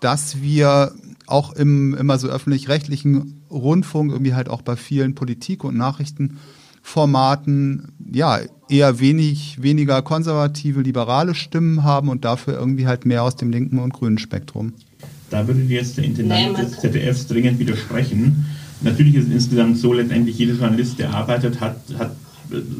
dass 0.00 0.40
wir 0.40 0.92
auch 1.26 1.52
im 1.52 1.94
immer 1.94 2.18
so 2.18 2.28
öffentlich-rechtlichen 2.28 3.42
Rundfunk, 3.50 4.12
irgendwie 4.12 4.34
halt 4.34 4.48
auch 4.48 4.62
bei 4.62 4.76
vielen 4.76 5.14
Politik- 5.14 5.64
und 5.64 5.76
Nachrichtenformaten, 5.76 7.88
ja, 8.12 8.38
eher 8.68 9.00
wenig, 9.00 9.62
weniger 9.62 10.02
konservative, 10.02 10.80
liberale 10.80 11.34
Stimmen 11.34 11.84
haben 11.84 12.08
und 12.08 12.24
dafür 12.24 12.54
irgendwie 12.54 12.86
halt 12.86 13.06
mehr 13.06 13.22
aus 13.22 13.36
dem 13.36 13.50
linken 13.50 13.78
und 13.78 13.92
grünen 13.92 14.18
Spektrum. 14.18 14.72
Da 15.30 15.46
würde 15.46 15.60
jetzt 15.62 15.96
der 15.96 16.04
Intendant 16.04 16.58
des 16.58 16.80
ZDFs 16.80 17.26
dringend 17.26 17.58
widersprechen. 17.58 18.46
Natürlich 18.82 19.16
ist 19.16 19.28
es 19.28 19.32
insgesamt 19.32 19.78
so, 19.78 19.92
letztendlich 19.92 20.38
jeder 20.38 20.54
Journalist, 20.54 20.98
der 20.98 21.14
arbeitet, 21.14 21.60
hat, 21.60 21.76
hat 21.98 22.16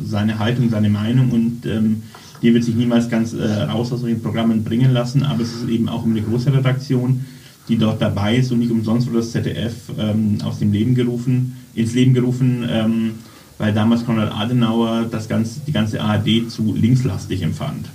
seine 0.04 0.38
Haltung, 0.38 0.70
seine 0.70 0.88
Meinung 0.88 1.30
und 1.30 1.66
ähm, 1.66 2.02
die 2.42 2.54
wird 2.54 2.64
sich 2.64 2.74
niemals 2.74 3.08
ganz 3.08 3.32
äh, 3.32 3.62
raus 3.62 3.92
aus 3.92 4.00
solchen 4.00 4.22
Programmen 4.22 4.62
bringen 4.62 4.92
lassen, 4.92 5.22
aber 5.22 5.42
es 5.42 5.54
ist 5.54 5.68
eben 5.68 5.88
auch 5.88 6.04
eine 6.04 6.22
große 6.22 6.52
Redaktion, 6.52 7.24
die 7.68 7.78
dort 7.78 8.00
dabei 8.00 8.36
ist 8.36 8.52
und 8.52 8.60
nicht 8.60 8.70
umsonst 8.70 9.08
wurde 9.08 9.18
das 9.18 9.32
ZDF 9.32 9.74
ähm, 9.98 10.38
aus 10.44 10.58
dem 10.58 10.72
Leben 10.72 10.94
gerufen, 10.94 11.56
ins 11.74 11.94
Leben 11.94 12.14
gerufen, 12.14 12.68
ähm, 12.70 13.14
weil 13.58 13.72
damals 13.72 14.04
Konrad 14.04 14.32
Adenauer 14.32 15.06
das 15.10 15.28
ganze, 15.28 15.60
die 15.66 15.72
ganze 15.72 16.00
ARD 16.00 16.50
zu 16.50 16.74
linkslastig 16.74 17.42
empfand. 17.42 17.86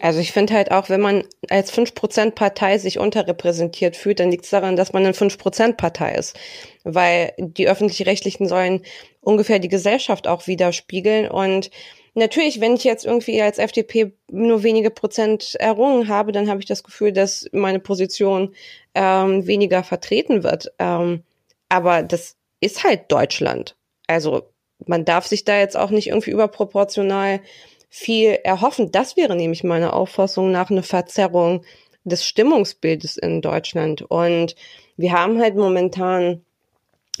Also 0.00 0.20
ich 0.20 0.32
finde 0.32 0.54
halt 0.54 0.70
auch, 0.70 0.88
wenn 0.88 1.00
man 1.00 1.24
als 1.50 1.72
5% 1.72 2.32
Partei 2.32 2.78
sich 2.78 2.98
unterrepräsentiert 2.98 3.96
fühlt, 3.96 4.20
dann 4.20 4.30
liegt 4.30 4.44
es 4.44 4.50
daran, 4.50 4.76
dass 4.76 4.92
man 4.92 5.04
eine 5.04 5.12
5% 5.12 5.72
Partei 5.72 6.14
ist. 6.14 6.36
Weil 6.84 7.32
die 7.38 7.68
öffentlich-rechtlichen 7.68 8.46
sollen 8.46 8.82
ungefähr 9.20 9.58
die 9.58 9.68
Gesellschaft 9.68 10.28
auch 10.28 10.46
widerspiegeln 10.46 11.28
und 11.28 11.70
Natürlich, 12.14 12.60
wenn 12.60 12.74
ich 12.74 12.84
jetzt 12.84 13.04
irgendwie 13.04 13.40
als 13.40 13.58
FDP 13.58 14.12
nur 14.30 14.62
wenige 14.62 14.90
Prozent 14.90 15.54
errungen 15.56 16.08
habe, 16.08 16.32
dann 16.32 16.48
habe 16.48 16.60
ich 16.60 16.66
das 16.66 16.82
Gefühl, 16.82 17.12
dass 17.12 17.48
meine 17.52 17.80
Position 17.80 18.54
ähm, 18.94 19.46
weniger 19.46 19.84
vertreten 19.84 20.42
wird. 20.42 20.72
Ähm, 20.78 21.22
aber 21.68 22.02
das 22.02 22.36
ist 22.60 22.84
halt 22.84 23.10
Deutschland. 23.12 23.76
Also 24.06 24.50
man 24.86 25.04
darf 25.04 25.26
sich 25.26 25.44
da 25.44 25.58
jetzt 25.58 25.76
auch 25.76 25.90
nicht 25.90 26.08
irgendwie 26.08 26.30
überproportional 26.30 27.40
viel 27.88 28.38
erhoffen. 28.44 28.90
Das 28.92 29.16
wäre 29.16 29.36
nämlich 29.36 29.64
meine 29.64 29.92
Auffassung 29.92 30.50
nach 30.50 30.70
eine 30.70 30.82
Verzerrung 30.82 31.64
des 32.04 32.24
Stimmungsbildes 32.24 33.16
in 33.16 33.42
Deutschland. 33.42 34.02
Und 34.02 34.54
wir 34.96 35.12
haben 35.12 35.40
halt 35.40 35.56
momentan 35.56 36.44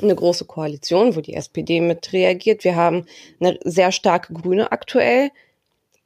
eine 0.02 0.14
große 0.14 0.44
Koalition, 0.44 1.16
wo 1.16 1.20
die 1.20 1.34
SPD 1.34 1.80
mit 1.80 2.12
reagiert. 2.12 2.64
Wir 2.64 2.76
haben 2.76 3.06
eine 3.40 3.58
sehr 3.64 3.92
starke 3.92 4.32
Grüne 4.32 4.72
aktuell. 4.72 5.30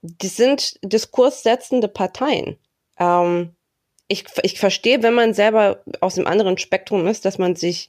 Die 0.02 0.28
sind 0.28 0.78
diskurssetzende 0.82 1.88
Parteien. 1.88 2.56
Ähm, 2.99 3.54
ich, 4.08 4.25
ich 4.42 4.58
verstehe, 4.58 5.02
wenn 5.02 5.14
man 5.14 5.34
selber 5.34 5.82
aus 6.00 6.16
dem 6.16 6.26
anderen 6.26 6.58
Spektrum 6.58 7.06
ist, 7.06 7.25
dass 7.25 7.38
man 7.38 7.56
sich 7.56 7.88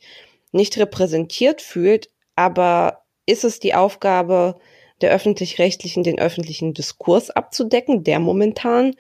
nicht 0.52 0.78
repräsentiert 0.78 1.62
fühlt, 1.62 2.10
aber 2.36 3.04
ist 3.26 3.44
es 3.44 3.60
die 3.60 3.74
Aufgabe 3.74 4.60
der 5.02 5.12
öffentlich-rechtlichen, 5.12 6.04
den 6.04 6.20
öffentlichen 6.20 6.74
Diskurs 6.74 7.30
abzudecken, 7.30 8.04
der 8.04 8.20
momentan 8.20 8.96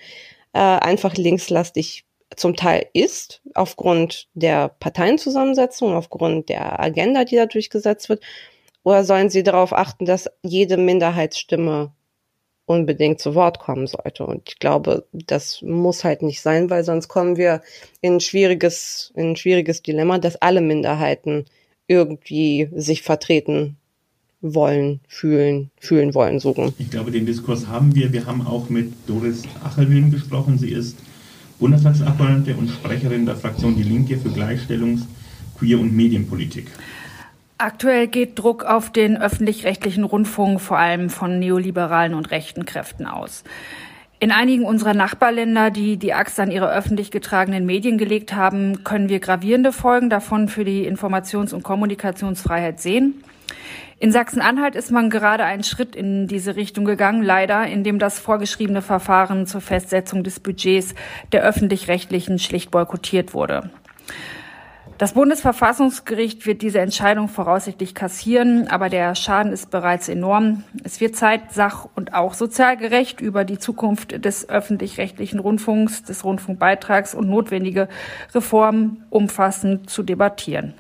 äh, 0.53 0.59
einfach 0.59 1.15
linkslastig 1.15 2.05
zum 2.35 2.55
Teil 2.55 2.85
ist, 2.93 3.41
aufgrund 3.53 4.27
der 4.33 4.69
Parteienzusammensetzung, 4.69 5.93
aufgrund 5.93 6.49
der 6.49 6.79
Agenda, 6.79 7.25
die 7.25 7.35
da 7.35 7.45
durchgesetzt 7.45 8.09
wird? 8.09 8.23
Oder 8.83 9.03
sollen 9.03 9.29
sie 9.29 9.43
darauf 9.43 9.73
achten, 9.73 10.05
dass 10.05 10.29
jede 10.41 10.77
Minderheitsstimme 10.77 11.91
unbedingt 12.65 13.19
zu 13.19 13.35
Wort 13.35 13.59
kommen 13.59 13.87
sollte? 13.87 14.25
Und 14.25 14.49
ich 14.49 14.59
glaube, 14.59 15.07
das 15.11 15.61
muss 15.61 16.03
halt 16.03 16.21
nicht 16.21 16.41
sein, 16.41 16.69
weil 16.69 16.83
sonst 16.83 17.07
kommen 17.07 17.37
wir 17.37 17.61
in 18.01 18.15
ein 18.15 18.19
schwieriges, 18.19 19.11
in 19.15 19.31
ein 19.31 19.35
schwieriges 19.35 19.81
Dilemma, 19.81 20.17
dass 20.19 20.41
alle 20.41 20.61
Minderheiten 20.61 21.45
irgendwie 21.87 22.69
sich 22.73 23.01
vertreten 23.01 23.77
wollen, 24.41 24.99
fühlen, 25.07 25.71
fühlen 25.79 26.13
wollen, 26.13 26.39
suchen. 26.39 26.73
Ich 26.77 26.91
glaube, 26.91 27.11
den 27.11 27.25
Diskurs 27.25 27.67
haben 27.67 27.95
wir. 27.95 28.11
Wir 28.11 28.25
haben 28.25 28.45
auch 28.45 28.69
mit 28.69 28.93
Doris 29.07 29.43
Achelwilm 29.63 30.11
gesprochen. 30.11 30.57
Sie 30.57 30.71
ist 30.71 30.97
Bundestagsabgeordnete 31.63 32.55
und 32.59 32.69
Sprecherin 32.69 33.25
der 33.25 33.37
Fraktion 33.37 33.77
Die 33.77 33.83
Linke 33.83 34.17
für 34.17 34.27
Gleichstellungs-, 34.27 35.05
Queer- 35.57 35.79
und 35.79 35.95
Medienpolitik. 35.95 36.67
Aktuell 37.57 38.07
geht 38.07 38.37
Druck 38.37 38.65
auf 38.65 38.91
den 38.91 39.15
öffentlich-rechtlichen 39.15 40.03
Rundfunk 40.03 40.59
vor 40.59 40.77
allem 40.77 41.09
von 41.09 41.39
neoliberalen 41.39 42.15
und 42.15 42.31
rechten 42.31 42.65
Kräften 42.65 43.05
aus. 43.05 43.45
In 44.19 44.31
einigen 44.31 44.65
unserer 44.65 44.93
Nachbarländer, 44.93 45.71
die 45.71 45.95
die 45.95 46.13
Axt 46.13 46.37
an 46.41 46.51
ihre 46.51 46.69
öffentlich 46.69 47.11
getragenen 47.11 47.65
Medien 47.65 47.97
gelegt 47.97 48.33
haben, 48.33 48.83
können 48.83 49.07
wir 49.07 49.21
gravierende 49.21 49.71
Folgen 49.71 50.09
davon 50.09 50.49
für 50.49 50.65
die 50.65 50.85
Informations- 50.85 51.53
und 51.53 51.63
Kommunikationsfreiheit 51.63 52.81
sehen. 52.81 53.23
In 54.03 54.11
Sachsen-Anhalt 54.11 54.75
ist 54.75 54.91
man 54.91 55.09
gerade 55.09 55.45
einen 55.45 55.63
Schritt 55.63 55.95
in 55.95 56.27
diese 56.27 56.57
Richtung 56.57 56.83
gegangen, 56.83 57.23
leider, 57.23 57.65
indem 57.67 57.99
das 57.99 58.19
vorgeschriebene 58.19 58.81
Verfahren 58.81 59.47
zur 59.47 59.61
Festsetzung 59.61 60.25
des 60.25 60.41
Budgets 60.41 60.93
der 61.31 61.41
öffentlich-rechtlichen 61.43 62.37
schlicht 62.37 62.69
boykottiert 62.69 63.33
wurde. 63.33 63.69
Das 64.97 65.13
Bundesverfassungsgericht 65.13 66.45
wird 66.45 66.61
diese 66.61 66.81
Entscheidung 66.81 67.29
voraussichtlich 67.29 67.95
kassieren, 67.95 68.67
aber 68.67 68.89
der 68.89 69.15
Schaden 69.15 69.53
ist 69.53 69.71
bereits 69.71 70.09
enorm. 70.09 70.65
Es 70.83 70.99
wird 70.99 71.15
Zeit, 71.15 71.53
sach- 71.53 71.87
und 71.95 72.13
auch 72.13 72.33
sozialgerecht 72.33 73.21
über 73.21 73.45
die 73.45 73.57
Zukunft 73.57 74.25
des 74.25 74.49
öffentlich-rechtlichen 74.49 75.39
Rundfunks, 75.39 76.03
des 76.03 76.25
Rundfunkbeitrags 76.25 77.15
und 77.15 77.29
notwendige 77.29 77.87
Reformen 78.35 79.05
umfassend 79.09 79.89
zu 79.89 80.03
debattieren. 80.03 80.73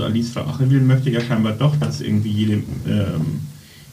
Also 0.00 0.12
Alice 0.12 0.32
Frau 0.32 0.40
Achewil 0.40 0.80
möchte 0.80 1.10
ja 1.10 1.20
scheinbar 1.20 1.52
doch, 1.52 1.76
dass 1.76 2.00
irgendwie 2.00 2.30
jede, 2.30 2.62
ähm, 2.88 3.42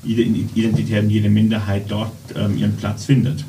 jede 0.03 0.21
Identität 0.21 1.03
und 1.03 1.09
jede 1.09 1.29
Minderheit 1.29 1.83
dort 1.89 2.11
ähm, 2.33 2.57
ihren 2.57 2.77
Platz 2.77 3.03
findet. 3.05 3.43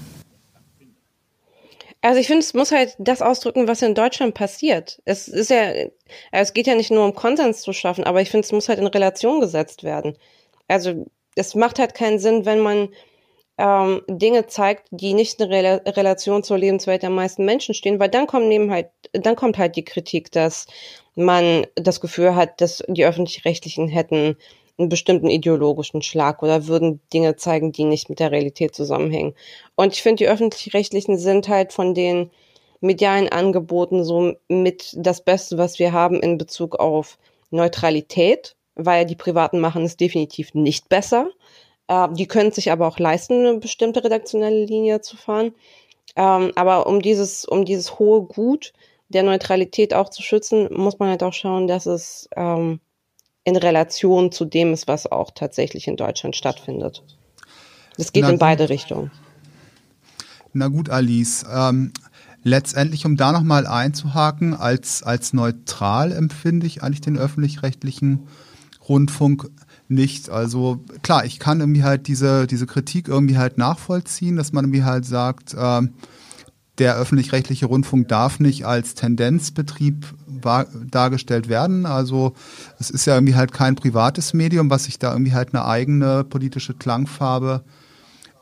Also 2.01 2.21
ich 2.21 2.27
finde, 2.27 2.41
es 2.41 2.55
muss 2.55 2.73
halt 2.73 2.97
das 2.99 3.23
ausdrücken, 3.23 3.69
was 3.69 3.83
in 3.83 3.95
Deutschland 3.95 4.35
passiert. 4.35 5.01
Es 5.05 5.29
ist 5.29 5.51
ja, 5.51 5.67
also 5.69 5.91
es 6.33 6.53
geht 6.53 6.67
ja 6.67 6.75
nicht 6.75 6.91
nur 6.91 7.05
um 7.05 7.15
Konsens 7.15 7.61
zu 7.61 7.73
schaffen, 7.73 8.03
aber 8.03 8.23
ich 8.23 8.31
finde, 8.31 8.45
es 8.45 8.53
muss 8.53 8.69
halt 8.69 8.81
in 8.81 8.87
Relation 8.89 9.41
gesetzt 9.41 9.85
werden. 9.85 10.17
Also 10.67 11.07
es 11.37 11.55
macht 11.55 11.79
halt 11.79 11.95
keinen 11.95 12.19
Sinn, 12.19 12.45
wenn 12.45 12.59
man 12.59 12.89
ähm, 13.57 14.03
Dinge 14.09 14.47
zeigt, 14.47 14.89
die 14.91 15.15
nicht 15.15 15.41
in 15.41 15.53
Rel 15.53 15.83
Relation 15.87 16.43
zur 16.43 16.59
Lebenswelt 16.59 17.03
der 17.03 17.11
meisten 17.11 17.45
Menschen 17.45 17.75
stehen, 17.75 18.01
weil 18.01 18.09
dann 18.09 18.27
kommt 18.27 18.47
neben 18.47 18.71
halt, 18.71 18.89
dann 19.13 19.37
kommt 19.37 19.59
halt 19.59 19.77
die 19.77 19.85
Kritik, 19.85 20.33
dass 20.33 20.67
man 21.19 21.67
das 21.75 22.01
Gefühl 22.01 22.35
hat, 22.35 22.61
dass 22.61 22.83
die 22.89 23.05
öffentlich-rechtlichen 23.05 23.89
hätten 23.89 24.37
einen 24.79 24.89
bestimmten 24.89 25.29
ideologischen 25.29 26.03
Schlag 26.03 26.43
oder 26.43 26.69
würden 26.69 27.01
Dinge 27.13 27.37
zeigen, 27.37 27.73
die 27.73 27.85
nicht 27.85 28.09
mit 28.09 28.21
der 28.21 28.31
Realität 28.31 28.75
zusammenhängen. 28.75 29.35
Und 29.75 29.93
ich 29.93 30.03
finde, 30.03 30.25
die 30.25 30.29
öffentlich-rechtlichen 30.29 31.19
sind 31.19 31.49
halt 31.49 31.73
von 31.73 31.95
den 31.95 32.31
medialen 32.81 33.29
Angeboten 33.29 34.05
so 34.05 34.35
mit 34.49 34.95
das 34.97 35.21
Beste, 35.23 35.59
was 35.59 35.81
wir 35.81 35.93
haben 35.93 36.21
in 36.21 36.39
Bezug 36.39 36.77
auf 36.77 37.19
Neutralität, 37.51 38.55
weil 38.77 39.05
die 39.05 39.17
Privaten 39.17 39.59
machen 39.59 39.85
es 39.85 39.97
definitiv 39.97 40.55
nicht 40.55 40.89
besser. 40.89 41.29
Äh, 41.89 42.09
die 42.13 42.27
können 42.27 42.53
sich 42.53 42.71
aber 42.71 42.87
auch 42.87 43.01
leisten, 43.01 43.47
eine 43.47 43.59
bestimmte 43.59 44.05
redaktionelle 44.05 44.65
Linie 44.65 45.01
zu 45.01 45.17
fahren. 45.17 45.55
Ähm, 46.15 46.53
aber 46.55 46.87
um 46.87 47.03
dieses, 47.03 47.45
um 47.45 47.65
dieses 47.65 47.99
hohe 47.99 48.23
Gut 48.23 48.73
der 49.09 49.23
Neutralität 49.23 49.95
auch 49.95 50.11
zu 50.11 50.23
schützen, 50.23 50.69
muss 50.73 50.99
man 50.99 51.09
halt 51.09 51.23
auch 51.23 51.33
schauen, 51.33 51.67
dass 51.67 51.87
es 51.87 52.29
ähm, 52.37 52.81
in 53.45 53.57
Relation 53.57 54.31
zu 54.31 54.45
dem 54.45 54.73
ist, 54.73 54.87
was 54.89 55.11
auch 55.11 55.31
tatsächlich 55.35 55.89
in 55.89 55.97
Deutschland 55.97 56.37
stattfindet. 56.37 57.03
Das 57.97 58.13
geht 58.13 58.25
Na 58.25 58.31
in 58.31 58.39
beide 58.39 58.69
Richtungen. 58.69 59.11
Na 60.53 60.69
gut, 60.69 60.91
Alice. 60.91 61.45
Ähm, 61.51 61.93
letztendlich, 62.43 63.07
um 63.07 63.17
da 63.17 63.33
nochmal 63.33 63.67
einzuhaken, 63.67 64.55
als, 64.55 65.03
als 65.03 65.33
neutral 65.33 66.13
empfinde 66.13 66.67
ich 66.67 66.83
eigentlich 66.83 67.01
den 67.01 67.19
öffentlich-rechtlichen 67.19 68.29
Rundfunk 68.89 69.51
nicht. 69.89 70.31
Also 70.31 70.85
klar, 71.03 71.25
ich 71.25 71.39
kann 71.39 71.61
irgendwie 71.61 71.83
halt 71.83 72.07
diese, 72.07 72.47
diese 72.47 72.67
Kritik 72.67 73.09
irgendwie 73.09 73.39
halt 73.39 73.59
nachvollziehen, 73.59 74.37
dass 74.37 74.53
man 74.53 74.65
irgendwie 74.65 74.85
halt 74.85 75.05
sagt, 75.05 75.57
ähm, 75.59 75.95
der 76.79 76.97
öffentlich-rechtliche 76.97 77.67
Rundfunk 77.67 78.09
darf 78.09 78.41
nicht 78.41 78.67
als 78.67 78.95
Tendenzbetrieb 78.95 80.07
dargestellt 80.91 81.49
werden. 81.49 81.87
Also 81.87 82.35
es 82.79 82.91
ist 82.91 83.07
ja 83.07 83.15
irgendwie 83.15 83.35
halt 83.35 83.53
kein 83.53 83.75
privates 83.75 84.35
Medium, 84.35 84.71
was 84.71 84.85
sich 84.85 84.99
da 84.99 85.13
irgendwie 85.13 85.33
halt 85.33 85.55
eine 85.55 85.65
eigene 85.65 86.25
politische 86.25 86.75
Klangfarbe 86.75 87.65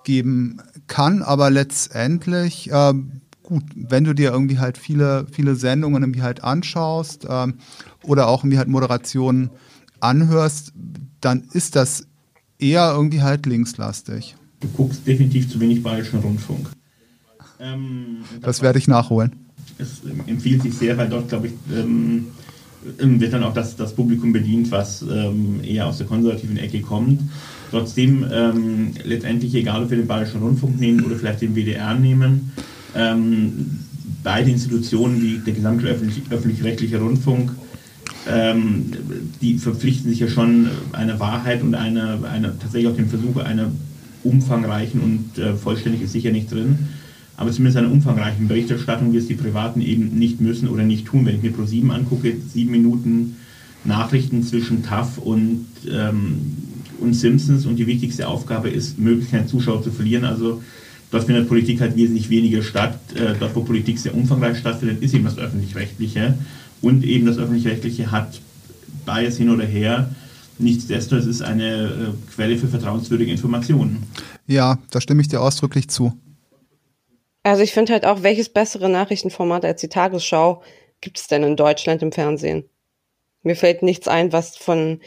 geben 0.04 0.58
kann. 0.86 1.22
Aber 1.22 1.50
letztendlich, 1.50 2.70
äh, 2.70 2.94
gut, 3.42 3.64
wenn 3.74 4.04
du 4.04 4.14
dir 4.14 4.30
irgendwie 4.30 4.58
halt 4.58 4.76
viele, 4.76 5.26
viele 5.32 5.54
Sendungen 5.56 6.02
irgendwie 6.02 6.22
halt 6.22 6.44
anschaust 6.44 7.24
äh, 7.24 7.46
oder 8.02 8.28
auch 8.28 8.42
irgendwie 8.42 8.58
halt 8.58 8.68
Moderationen 8.68 9.50
anhörst, 10.00 10.72
dann 11.20 11.44
ist 11.52 11.76
das 11.76 12.06
eher 12.58 12.92
irgendwie 12.92 13.22
halt 13.22 13.46
linkslastig. 13.46 14.36
Du 14.60 14.68
guckst 14.68 15.06
definitiv 15.06 15.50
zu 15.50 15.60
wenig 15.60 15.82
bayerischen 15.82 16.20
Rundfunk. 16.20 16.75
Ähm, 17.60 18.18
das, 18.34 18.56
das 18.56 18.62
werde 18.62 18.78
ich 18.78 18.88
nachholen. 18.88 19.32
Es 19.78 20.02
empfiehlt 20.26 20.62
sich 20.62 20.74
sehr, 20.74 20.96
weil 20.96 21.08
dort, 21.08 21.28
glaube 21.28 21.48
ich, 21.48 21.52
ähm, 21.74 22.26
ähm, 23.00 23.20
wird 23.20 23.32
dann 23.32 23.42
auch 23.42 23.54
das, 23.54 23.76
das 23.76 23.94
Publikum 23.94 24.32
bedient, 24.32 24.70
was 24.70 25.02
ähm, 25.02 25.60
eher 25.62 25.86
aus 25.86 25.98
der 25.98 26.06
konservativen 26.06 26.56
Ecke 26.56 26.80
kommt. 26.80 27.20
Trotzdem, 27.70 28.24
ähm, 28.32 28.92
letztendlich, 29.04 29.54
egal 29.54 29.82
ob 29.82 29.90
wir 29.90 29.96
den 29.96 30.06
Bayerischen 30.06 30.40
Rundfunk 30.40 30.78
nehmen 30.78 31.04
oder 31.04 31.16
vielleicht 31.16 31.42
den 31.42 31.54
WDR 31.54 31.94
nehmen, 31.94 32.52
ähm, 32.94 33.80
beide 34.22 34.50
Institutionen 34.50 35.20
wie 35.20 35.38
der 35.38 35.54
gesamte 35.54 35.86
öffentlich-rechtliche 35.86 36.98
Rundfunk, 36.98 37.52
die 39.40 39.58
verpflichten 39.58 40.10
sich 40.10 40.18
ja 40.18 40.26
schon 40.26 40.68
einer 40.90 41.20
Wahrheit 41.20 41.62
und 41.62 41.76
einer, 41.76 42.24
einer 42.24 42.58
tatsächlich 42.58 42.90
auch 42.90 42.96
dem 42.96 43.08
Versuch 43.08 43.36
einer 43.36 43.70
umfangreichen 44.24 45.00
und 45.00 45.38
äh, 45.38 45.54
vollständig 45.54 46.02
ist 46.02 46.12
sicher 46.12 46.32
nicht 46.32 46.50
drin, 46.50 46.88
aber 47.36 47.50
zumindest 47.50 47.76
einer 47.76 47.92
umfangreichen 47.92 48.48
Berichterstattung, 48.48 49.12
wie 49.12 49.18
es 49.18 49.26
die 49.26 49.34
Privaten 49.34 49.80
eben 49.80 50.18
nicht 50.18 50.40
müssen 50.40 50.68
oder 50.68 50.82
nicht 50.82 51.06
tun. 51.06 51.26
Wenn 51.26 51.36
ich 51.36 51.42
mir 51.42 51.52
Pro 51.52 51.64
7 51.64 51.90
angucke, 51.90 52.34
sieben 52.52 52.70
Minuten 52.70 53.36
Nachrichten 53.84 54.42
zwischen 54.42 54.82
TAF 54.82 55.18
und, 55.18 55.66
ähm, 55.90 56.40
und 56.98 57.14
Simpsons 57.14 57.66
und 57.66 57.76
die 57.76 57.86
wichtigste 57.86 58.26
Aufgabe 58.26 58.70
ist, 58.70 58.98
möglichst 58.98 59.32
keinen 59.32 59.48
Zuschauer 59.48 59.82
zu 59.82 59.90
verlieren. 59.90 60.24
Also 60.24 60.62
dort 61.10 61.24
findet 61.24 61.48
Politik 61.48 61.80
halt 61.80 61.96
wesentlich 61.96 62.30
weniger 62.30 62.62
statt. 62.62 62.98
Äh, 63.14 63.34
dort, 63.38 63.54
wo 63.54 63.62
Politik 63.62 63.98
sehr 63.98 64.14
umfangreich 64.14 64.58
stattfindet, 64.58 65.02
ist 65.02 65.14
eben 65.14 65.24
das 65.24 65.38
Öffentlich-Rechtliche. 65.38 66.34
Und 66.80 67.04
eben 67.04 67.26
das 67.26 67.38
Öffentlich-Rechtliche 67.38 68.10
hat 68.10 68.40
Bias 69.04 69.36
hin 69.36 69.50
oder 69.50 69.64
her. 69.64 70.10
Nichtsdestotrotz 70.58 71.26
ist 71.26 71.42
eine 71.42 71.84
äh, 71.84 72.34
Quelle 72.34 72.56
für 72.56 72.68
vertrauenswürdige 72.68 73.30
Informationen. 73.30 74.04
Ja, 74.46 74.78
da 74.90 75.00
stimme 75.02 75.20
ich 75.20 75.28
dir 75.28 75.42
ausdrücklich 75.42 75.88
zu. 75.88 76.14
Also 77.46 77.62
ich 77.62 77.72
finde 77.72 77.92
halt 77.92 78.04
auch, 78.04 78.24
welches 78.24 78.48
bessere 78.48 78.88
Nachrichtenformat 78.88 79.64
als 79.64 79.80
die 79.80 79.86
Tagesschau 79.86 80.62
gibt 81.00 81.16
es 81.16 81.28
denn 81.28 81.44
in 81.44 81.54
Deutschland 81.54 82.02
im 82.02 82.10
Fernsehen? 82.10 82.64
Mir 83.44 83.54
fällt 83.54 83.84
nichts 83.84 84.08
ein, 84.08 84.32
was 84.32 84.56
von 84.56 84.98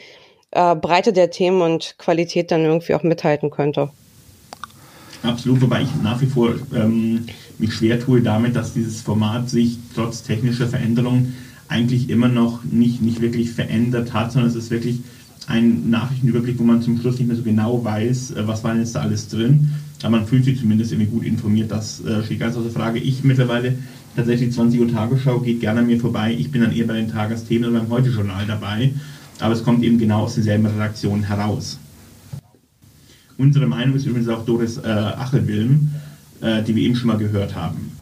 äh, 0.51 0.73
Breite 0.73 1.11
der 1.11 1.31
Themen 1.31 1.61
und 1.61 1.95
Qualität 1.97 2.49
dann 2.51 2.63
irgendwie 2.63 2.95
auch 2.95 3.03
mithalten 3.03 3.51
könnte. 3.51 3.89
Absolut, 5.21 5.59
wobei 5.61 5.81
ich 5.81 5.89
nach 6.01 6.21
wie 6.21 6.27
vor 6.27 6.55
ähm, 6.73 7.25
mich 7.57 7.73
schwer 7.73 7.99
tue 7.99 8.21
damit, 8.21 8.55
dass 8.55 8.71
dieses 8.71 9.01
Format 9.01 9.49
sich 9.49 9.77
trotz 9.93 10.23
technischer 10.23 10.67
Veränderungen 10.67 11.35
eigentlich 11.67 12.09
immer 12.09 12.29
noch 12.29 12.63
nicht, 12.63 13.01
nicht 13.01 13.19
wirklich 13.19 13.51
verändert 13.51 14.13
hat, 14.13 14.31
sondern 14.31 14.49
es 14.49 14.55
ist 14.55 14.71
wirklich 14.71 15.01
ein 15.47 15.89
Nachrichtenüberblick, 15.89 16.57
wo 16.57 16.63
man 16.63 16.81
zum 16.81 17.01
Schluss 17.01 17.17
nicht 17.17 17.27
mehr 17.27 17.35
so 17.35 17.43
genau 17.43 17.83
weiß, 17.83 18.31
äh, 18.31 18.47
was 18.47 18.63
war 18.63 18.71
denn 18.71 18.83
jetzt 18.83 18.95
da 18.95 19.01
alles 19.01 19.27
drin. 19.27 19.73
Aber 20.01 20.11
man 20.11 20.25
fühlt 20.25 20.45
sich 20.45 20.59
zumindest 20.59 20.91
irgendwie 20.91 21.11
gut 21.11 21.25
informiert. 21.25 21.71
Das 21.71 22.03
äh, 22.05 22.23
steht 22.23 22.39
ganz 22.39 22.55
außer 22.55 22.69
Frage. 22.69 22.99
Ich 22.99 23.23
mittlerweile 23.23 23.75
tatsächlich 24.15 24.53
20 24.53 24.79
Uhr 24.79 24.87
Tagesschau 24.87 25.39
geht 25.39 25.59
gerne 25.59 25.81
an 25.81 25.87
mir 25.87 25.99
vorbei. 25.99 26.35
Ich 26.37 26.51
bin 26.51 26.61
dann 26.61 26.71
eher 26.71 26.87
bei 26.87 26.93
den 26.93 27.11
Tagesthemen 27.11 27.69
oder 27.69 27.79
beim 27.79 27.89
Heute-Journal 27.89 28.45
dabei. 28.47 28.93
Aber 29.39 29.53
es 29.53 29.63
kommt 29.63 29.83
eben 29.83 29.97
genau 29.97 30.23
aus 30.23 30.35
derselben 30.35 30.65
Redaktion 30.65 31.23
heraus. 31.23 31.79
Unsere 33.37 33.67
Meinung 33.67 33.95
ist 33.95 34.05
übrigens 34.05 34.27
auch 34.27 34.45
Doris 34.45 34.77
äh, 34.77 34.87
Achelwilm, 34.87 35.91
äh, 36.41 36.61
die 36.63 36.75
wir 36.75 36.83
eben 36.83 36.95
schon 36.95 37.07
mal 37.07 37.17
gehört 37.17 37.55
haben. 37.55 37.98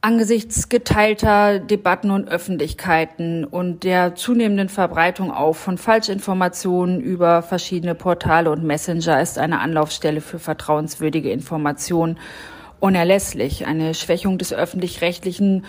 Angesichts 0.00 0.68
geteilter 0.68 1.58
Debatten 1.58 2.12
und 2.12 2.28
Öffentlichkeiten 2.28 3.44
und 3.44 3.82
der 3.82 4.14
zunehmenden 4.14 4.68
Verbreitung 4.68 5.32
auch 5.32 5.56
von 5.56 5.76
Falschinformationen 5.76 7.00
über 7.00 7.42
verschiedene 7.42 7.96
Portale 7.96 8.48
und 8.52 8.62
Messenger 8.62 9.20
ist 9.20 9.38
eine 9.38 9.58
Anlaufstelle 9.58 10.20
für 10.20 10.38
vertrauenswürdige 10.38 11.32
Informationen 11.32 12.16
unerlässlich. 12.78 13.66
Eine 13.66 13.92
Schwächung 13.92 14.38
des 14.38 14.52
öffentlich-rechtlichen 14.52 15.64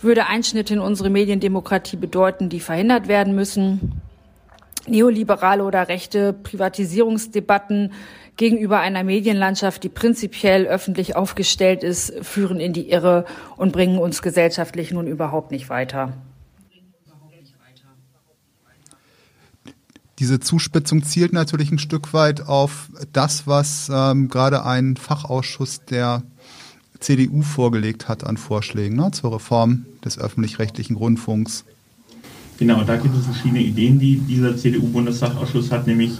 würde 0.00 0.26
Einschnitte 0.26 0.74
in 0.74 0.80
unsere 0.80 1.08
Mediendemokratie 1.08 1.96
bedeuten, 1.96 2.48
die 2.48 2.58
verhindert 2.58 3.06
werden 3.06 3.36
müssen. 3.36 4.02
Neoliberale 4.88 5.62
oder 5.62 5.86
rechte 5.86 6.32
Privatisierungsdebatten 6.32 7.92
gegenüber 8.40 8.80
einer 8.80 9.04
Medienlandschaft, 9.04 9.84
die 9.84 9.90
prinzipiell 9.90 10.64
öffentlich 10.66 11.14
aufgestellt 11.14 11.84
ist, 11.84 12.10
führen 12.22 12.58
in 12.58 12.72
die 12.72 12.88
Irre 12.88 13.26
und 13.58 13.70
bringen 13.70 13.98
uns 13.98 14.22
gesellschaftlich 14.22 14.92
nun 14.92 15.06
überhaupt 15.06 15.50
nicht 15.50 15.68
weiter. 15.68 16.14
Diese 20.18 20.40
Zuspitzung 20.40 21.02
zielt 21.02 21.34
natürlich 21.34 21.70
ein 21.70 21.78
Stück 21.78 22.14
weit 22.14 22.48
auf 22.48 22.88
das, 23.12 23.46
was 23.46 23.90
ähm, 23.92 24.28
gerade 24.28 24.64
ein 24.64 24.96
Fachausschuss 24.96 25.84
der 25.84 26.22
CDU 26.98 27.42
vorgelegt 27.42 28.08
hat 28.08 28.24
an 28.24 28.38
Vorschlägen 28.38 28.96
ne, 28.96 29.10
zur 29.10 29.34
Reform 29.34 29.84
des 30.02 30.18
öffentlich-rechtlichen 30.18 30.96
Rundfunks. 30.96 31.66
Genau, 32.58 32.84
da 32.84 32.96
gibt 32.96 33.14
es 33.14 33.26
verschiedene 33.26 33.60
Ideen, 33.60 33.98
die 33.98 34.16
dieser 34.16 34.56
CDU-Bundestagsausschuss 34.56 35.70
hat, 35.70 35.86
nämlich 35.86 36.18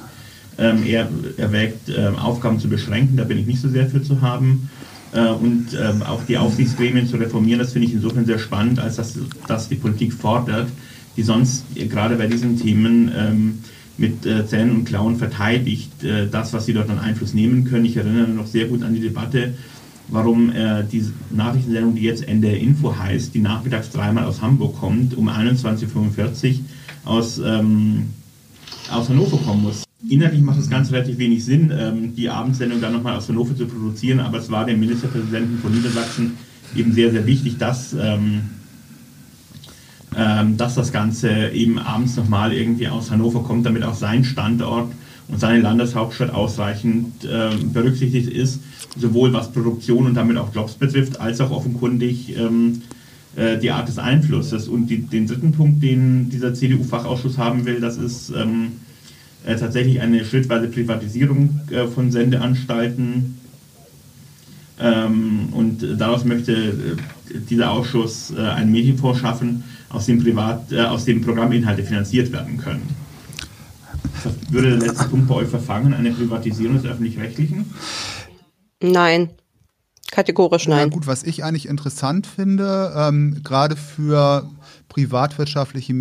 ähm, 0.61 0.85
er 0.87 1.09
erwägt, 1.39 1.89
ähm, 1.89 2.17
Aufgaben 2.17 2.61
zu 2.61 2.69
beschränken, 2.69 3.17
da 3.17 3.25
bin 3.25 3.39
ich 3.39 3.47
nicht 3.47 3.61
so 3.61 3.69
sehr 3.69 3.87
für 3.87 4.03
zu 4.03 4.21
haben. 4.21 4.69
Äh, 5.13 5.27
und 5.29 5.69
ähm, 5.75 6.03
auch 6.03 6.23
die 6.25 6.39
Aufsichtsgremien 6.39 7.09
zu 7.09 7.17
reformieren, 7.17 7.59
das 7.59 7.73
finde 7.73 7.89
ich 7.89 7.95
insofern 7.95 8.27
sehr 8.27 8.39
spannend, 8.39 8.79
als 8.79 8.97
dass, 8.97 9.19
dass 9.49 9.69
die 9.69 9.75
Politik 9.75 10.13
fordert, 10.13 10.69
die 11.17 11.23
sonst 11.23 11.65
äh, 11.75 11.87
gerade 11.87 12.17
bei 12.17 12.27
diesen 12.27 12.61
Themen 12.61 13.11
ähm, 13.17 13.59
mit 13.97 14.25
äh, 14.25 14.47
Zähnen 14.47 14.77
und 14.77 14.85
Klauen 14.85 15.17
verteidigt, 15.17 16.05
äh, 16.05 16.29
das, 16.29 16.53
was 16.53 16.67
sie 16.67 16.75
dort 16.75 16.91
an 16.91 16.99
Einfluss 16.99 17.35
nehmen 17.35 17.65
können. 17.65 17.87
Ich 17.87 17.97
erinnere 17.97 18.29
noch 18.29 18.47
sehr 18.47 18.67
gut 18.67 18.83
an 18.83 18.95
die 18.95 19.01
Debatte, 19.01 19.55
warum 20.09 20.51
äh, 20.53 20.85
die 20.85 21.05
Nachrichtensendung, 21.31 21.95
die 21.95 22.03
jetzt 22.03 22.27
NDR 22.27 22.59
Info 22.59 22.97
heißt, 22.97 23.35
die 23.35 23.41
nachmittags 23.41 23.91
dreimal 23.91 24.25
aus 24.25 24.41
Hamburg 24.41 24.79
kommt, 24.79 25.17
um 25.17 25.29
21.45 25.29 26.51
Uhr 26.51 26.59
aus, 27.05 27.41
ähm, 27.45 28.11
aus 28.91 29.09
Hannover 29.09 29.39
kommen 29.39 29.63
muss. 29.63 29.90
Inhaltlich 30.09 30.41
macht 30.41 30.59
das 30.59 30.71
Ganze 30.71 30.93
relativ 30.93 31.19
wenig 31.19 31.45
Sinn, 31.45 31.71
ähm, 31.77 32.15
die 32.15 32.31
Abendsendung 32.31 32.81
dann 32.81 32.95
nochmal 32.95 33.17
aus 33.17 33.29
Hannover 33.29 33.55
zu 33.55 33.67
produzieren, 33.67 34.21
aber 34.21 34.39
es 34.39 34.51
war 34.51 34.65
dem 34.65 34.81
Ministerpräsidenten 34.81 35.59
von 35.59 35.75
Niedersachsen 35.75 36.39
eben 36.75 36.93
sehr, 36.93 37.11
sehr 37.11 37.27
wichtig, 37.27 37.59
dass, 37.59 37.93
ähm, 37.93 38.41
ähm, 40.17 40.57
dass 40.57 40.75
das 40.75 40.91
Ganze 40.91 41.51
eben 41.51 41.79
abends 41.79 42.17
nochmal 42.17 42.55
irgendwie 42.55 42.89
aus 42.89 43.11
Hannover 43.11 43.43
kommt, 43.43 43.67
damit 43.67 43.83
auch 43.83 43.95
sein 43.95 44.25
Standort 44.25 44.91
und 45.29 45.39
seine 45.39 45.61
Landeshauptstadt 45.61 46.31
ausreichend 46.31 47.21
berücksichtigt 47.73 48.31
ist, 48.31 48.61
sowohl 48.99 49.33
was 49.33 49.53
Produktion 49.53 50.07
und 50.07 50.15
damit 50.15 50.37
auch 50.37 50.53
Jobs 50.53 50.75
betrifft, 50.75 51.21
als 51.21 51.41
auch 51.41 51.53
offenkundig 51.53 52.35
äh, 53.37 53.57
die 53.59 53.71
Art 53.71 53.87
des 53.87 53.99
Einflusses. 53.99 54.67
Und 54.67 54.89
die, 54.89 55.03
den 55.03 55.29
dritten 55.29 55.53
Punkt, 55.53 55.85
den 55.85 56.31
dieser 56.31 56.53
CDU-Fachausschuss 56.53 57.39
haben 57.39 57.65
will, 57.65 57.79
das 57.79 57.97
ist 57.97 58.33
äh, 59.45 59.57
tatsächlich 59.57 60.01
eine 60.01 60.25
schrittweise 60.25 60.69
Privatisierung 60.69 61.61
äh, 61.71 61.87
von 61.87 62.11
Sendeanstalten. 62.11 63.39
Ähm, 64.79 65.49
und 65.53 65.85
daraus 65.99 66.25
möchte 66.25 66.53
äh, 66.53 67.39
dieser 67.49 67.71
Ausschuss 67.71 68.33
äh, 68.37 68.41
ein 68.41 68.71
Medienfonds 68.71 69.21
schaffen, 69.21 69.65
aus 69.91 70.07
dem, 70.07 70.23
Privat, 70.23 70.73
äh, 70.73 70.83
aus 70.83 71.05
dem 71.05 71.21
Programminhalte 71.21 71.83
finanziert 71.83 72.33
werden 72.33 72.59
können. 72.59 72.83
Das 74.23 74.33
würde 74.51 74.79
der 74.79 74.89
letzte 74.89 75.09
Punkt 75.09 75.29
bei 75.29 75.37
euch 75.37 75.49
verfangen, 75.49 75.95
eine 75.95 76.11
Privatisierung 76.13 76.77
des 76.77 76.85
Öffentlich-Rechtlichen? 76.85 77.73
Nein. 78.83 79.31
Kategorisch 80.11 80.67
nein. 80.67 80.89
Ja, 80.89 80.95
gut, 80.95 81.07
was 81.07 81.23
ich 81.23 81.45
eigentlich 81.45 81.69
interessant 81.69 82.27
finde, 82.27 82.93
ähm, 82.97 83.43
gerade 83.45 83.77
für 83.77 84.51
privatwirtschaftliche 84.89 85.95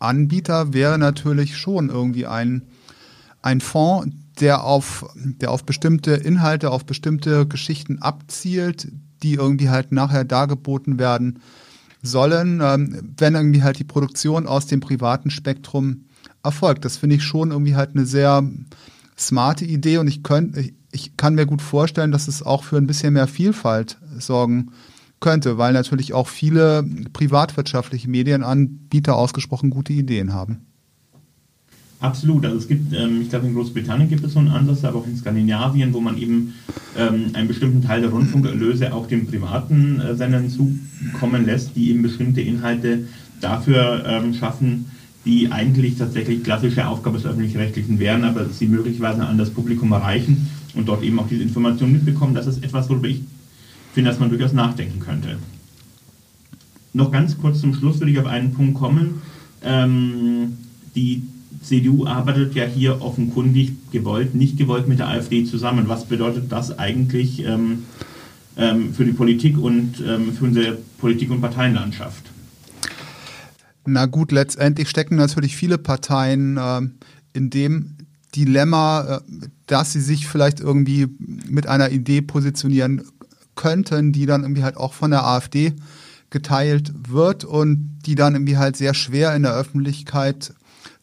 Medienanbieter, 0.00 0.72
wäre 0.72 0.98
natürlich 0.98 1.56
schon 1.56 1.88
irgendwie 1.88 2.26
ein, 2.26 2.62
ein 3.42 3.60
Fonds, 3.60 4.14
der 4.40 4.64
auf, 4.64 5.06
der 5.16 5.50
auf 5.50 5.64
bestimmte 5.64 6.12
Inhalte, 6.12 6.70
auf 6.70 6.86
bestimmte 6.86 7.46
Geschichten 7.46 7.98
abzielt, 8.00 8.88
die 9.22 9.34
irgendwie 9.34 9.68
halt 9.68 9.90
nachher 9.92 10.24
dargeboten 10.24 10.98
werden 10.98 11.40
sollen, 12.02 12.60
ähm, 12.62 13.14
wenn 13.16 13.34
irgendwie 13.34 13.64
halt 13.64 13.78
die 13.78 13.84
Produktion 13.84 14.46
aus 14.46 14.66
dem 14.66 14.80
privaten 14.80 15.30
Spektrum 15.30 16.04
erfolgt. 16.44 16.84
Das 16.84 16.96
finde 16.96 17.16
ich 17.16 17.24
schon 17.24 17.50
irgendwie 17.50 17.74
halt 17.74 17.90
eine 17.94 18.06
sehr 18.06 18.48
smarte 19.18 19.64
Idee 19.64 19.98
und 19.98 20.06
ich 20.06 20.22
könnte, 20.22 20.70
ich, 20.92 21.16
kann 21.16 21.34
mir 21.34 21.46
gut 21.46 21.60
vorstellen, 21.60 22.12
dass 22.12 22.28
es 22.28 22.44
auch 22.44 22.62
für 22.62 22.76
ein 22.76 22.86
bisschen 22.86 23.14
mehr 23.14 23.26
Vielfalt 23.26 23.98
sorgen 24.18 24.70
könnte, 25.20 25.58
weil 25.58 25.72
natürlich 25.72 26.14
auch 26.14 26.28
viele 26.28 26.84
privatwirtschaftliche 27.12 28.08
Medienanbieter 28.08 29.16
ausgesprochen 29.16 29.70
gute 29.70 29.92
Ideen 29.92 30.32
haben. 30.32 30.66
Absolut. 32.00 32.44
Also 32.44 32.58
es 32.58 32.68
gibt, 32.68 32.92
ähm, 32.94 33.22
ich 33.22 33.28
glaube 33.28 33.46
in 33.48 33.54
Großbritannien 33.54 34.08
gibt 34.08 34.24
es 34.24 34.34
so 34.34 34.38
einen 34.38 34.48
Ansatz, 34.48 34.84
aber 34.84 35.00
auch 35.00 35.06
in 35.06 35.16
Skandinavien, 35.16 35.92
wo 35.92 36.00
man 36.00 36.16
eben 36.16 36.54
ähm, 36.96 37.30
einen 37.32 37.48
bestimmten 37.48 37.82
Teil 37.82 38.02
der 38.02 38.10
Rundfunkerlöse 38.10 38.92
auch 38.94 39.08
den 39.08 39.26
privaten 39.26 40.00
äh, 40.00 40.14
Sendern 40.14 40.48
zukommen 40.48 41.44
lässt, 41.44 41.74
die 41.74 41.90
eben 41.90 42.02
bestimmte 42.02 42.40
Inhalte 42.40 43.08
dafür 43.40 44.04
ähm, 44.06 44.32
schaffen, 44.32 44.86
die 45.24 45.50
eigentlich 45.50 45.98
tatsächlich 45.98 46.44
klassische 46.44 46.86
Aufgabe 46.86 47.16
des 47.16 47.26
Öffentlich-Rechtlichen 47.26 47.98
wären, 47.98 48.22
aber 48.22 48.46
sie 48.48 48.66
möglicherweise 48.66 49.26
an 49.26 49.36
das 49.36 49.50
Publikum 49.50 49.90
erreichen 49.90 50.48
und 50.74 50.86
dort 50.86 51.02
eben 51.02 51.18
auch 51.18 51.28
diese 51.28 51.42
Informationen 51.42 51.94
mitbekommen. 51.94 52.34
Das 52.34 52.46
ist 52.46 52.62
etwas, 52.62 52.88
worüber 52.88 53.08
ich 53.08 53.22
finde, 53.98 54.12
dass 54.12 54.20
man 54.20 54.30
durchaus 54.30 54.52
nachdenken 54.52 55.00
könnte. 55.00 55.38
Noch 56.92 57.10
ganz 57.10 57.36
kurz 57.36 57.60
zum 57.60 57.74
Schluss 57.74 57.98
würde 57.98 58.12
ich 58.12 58.18
auf 58.20 58.26
einen 58.26 58.54
Punkt 58.54 58.74
kommen. 58.74 59.22
Ähm, 59.60 60.56
die 60.94 61.24
CDU 61.64 62.06
arbeitet 62.06 62.54
ja 62.54 62.62
hier 62.62 63.02
offenkundig 63.02 63.72
gewollt, 63.90 64.36
nicht 64.36 64.56
gewollt 64.56 64.86
mit 64.86 65.00
der 65.00 65.08
AfD 65.08 65.44
zusammen. 65.44 65.88
Was 65.88 66.04
bedeutet 66.04 66.52
das 66.52 66.78
eigentlich 66.78 67.44
ähm, 67.44 67.86
ähm, 68.56 68.94
für 68.94 69.04
die 69.04 69.10
Politik 69.10 69.58
und 69.58 70.00
ähm, 70.06 70.32
für 70.32 70.44
unsere 70.44 70.78
Politik- 70.98 71.32
und 71.32 71.40
Parteienlandschaft? 71.40 72.22
Na 73.84 74.06
gut, 74.06 74.30
letztendlich 74.30 74.88
stecken 74.88 75.16
natürlich 75.16 75.56
viele 75.56 75.76
Parteien 75.76 76.56
äh, 76.56 76.82
in 77.32 77.50
dem 77.50 77.96
Dilemma, 78.36 79.16
äh, 79.16 79.48
dass 79.66 79.92
sie 79.92 80.00
sich 80.00 80.28
vielleicht 80.28 80.60
irgendwie 80.60 81.08
mit 81.48 81.66
einer 81.66 81.90
Idee 81.90 82.20
positionieren 82.20 83.02
könnten, 83.58 84.12
die 84.12 84.24
dann 84.24 84.42
irgendwie 84.42 84.62
halt 84.62 84.78
auch 84.78 84.94
von 84.94 85.10
der 85.10 85.26
AfD 85.26 85.74
geteilt 86.30 86.92
wird 87.08 87.44
und 87.44 87.98
die 88.06 88.14
dann 88.14 88.34
irgendwie 88.34 88.56
halt 88.56 88.76
sehr 88.76 88.94
schwer 88.94 89.34
in 89.34 89.42
der 89.42 89.54
Öffentlichkeit 89.54 90.54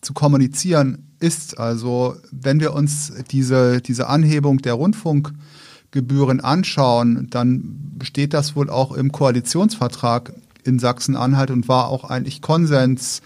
zu 0.02 0.14
kommunizieren 0.14 1.06
ist. 1.20 1.60
Also 1.60 2.16
wenn 2.32 2.60
wir 2.60 2.74
uns 2.74 3.14
diese, 3.30 3.82
diese 3.82 4.08
Anhebung 4.08 4.60
der 4.60 4.74
Rundfunkgebühren 4.74 6.42
anschauen, 6.42 7.28
dann 7.30 8.00
steht 8.02 8.34
das 8.34 8.56
wohl 8.56 8.70
auch 8.70 8.92
im 8.92 9.12
Koalitionsvertrag 9.12 10.34
in 10.64 10.80
Sachsen-Anhalt 10.80 11.52
und 11.52 11.68
war 11.68 11.90
auch 11.90 12.04
eigentlich 12.06 12.42
Konsens 12.42 13.22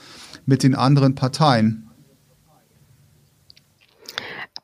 mit 0.46 0.64
den 0.64 0.76
anderen 0.76 1.16
Parteien. 1.16 1.90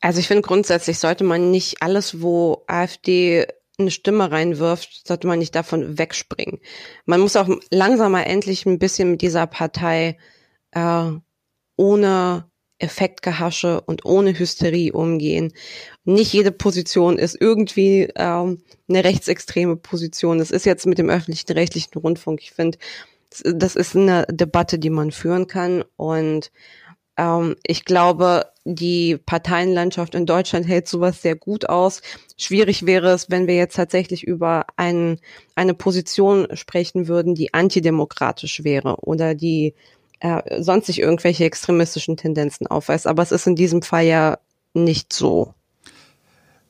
Also 0.01 0.19
ich 0.19 0.27
finde 0.27 0.43
grundsätzlich 0.43 0.99
sollte 0.99 1.23
man 1.23 1.51
nicht 1.51 1.81
alles, 1.81 2.21
wo 2.21 2.63
AfD 2.67 3.47
eine 3.79 3.91
Stimme 3.91 4.31
reinwirft, 4.31 5.07
sollte 5.07 5.27
man 5.27 5.39
nicht 5.39 5.55
davon 5.55 5.97
wegspringen. 5.97 6.59
Man 7.05 7.21
muss 7.21 7.35
auch 7.35 7.49
langsam 7.71 8.13
mal 8.13 8.23
endlich 8.23 8.65
ein 8.65 8.79
bisschen 8.79 9.11
mit 9.11 9.21
dieser 9.21 9.47
Partei 9.47 10.17
äh, 10.71 11.11
ohne 11.77 12.49
Effektgehasche 12.77 13.81
und 13.81 14.05
ohne 14.05 14.37
Hysterie 14.37 14.91
umgehen. 14.91 15.53
Nicht 16.03 16.33
jede 16.33 16.51
Position 16.51 17.17
ist 17.17 17.37
irgendwie 17.39 18.09
ähm, 18.15 18.61
eine 18.89 19.03
rechtsextreme 19.03 19.77
Position. 19.77 20.39
Das 20.39 20.51
ist 20.51 20.65
jetzt 20.65 20.85
mit 20.85 20.97
dem 20.97 21.09
öffentlichen 21.09 21.51
rechtlichen 21.53 21.97
Rundfunk. 21.97 22.41
Ich 22.41 22.51
finde, 22.51 22.77
das 23.43 23.75
ist 23.75 23.95
eine 23.95 24.25
Debatte, 24.29 24.77
die 24.77 24.89
man 24.89 25.11
führen 25.11 25.47
kann. 25.47 25.83
Und 25.95 26.51
ähm, 27.17 27.55
ich 27.65 27.85
glaube, 27.85 28.47
die 28.65 29.17
Parteienlandschaft 29.17 30.15
in 30.15 30.25
Deutschland 30.25 30.67
hält 30.67 30.87
sowas 30.87 31.21
sehr 31.21 31.35
gut 31.35 31.69
aus. 31.69 32.01
Schwierig 32.35 32.85
wäre 32.87 33.11
es, 33.11 33.29
wenn 33.29 33.47
wir 33.47 33.55
jetzt 33.55 33.75
tatsächlich 33.75 34.23
über 34.23 34.65
ein, 34.75 35.19
eine 35.53 35.75
Position 35.75 36.47
sprechen 36.53 37.07
würden, 37.07 37.35
die 37.35 37.53
antidemokratisch 37.53 38.63
wäre 38.63 38.97
oder 39.01 39.35
die 39.35 39.75
äh, 40.19 40.61
sonst 40.61 40.87
sich 40.87 40.99
irgendwelche 40.99 41.45
extremistischen 41.45 42.17
Tendenzen 42.17 42.65
aufweist. 42.65 43.05
Aber 43.05 43.21
es 43.21 43.31
ist 43.31 43.45
in 43.45 43.55
diesem 43.55 43.83
Fall 43.83 44.05
ja 44.05 44.39
nicht 44.73 45.13
so. 45.13 45.53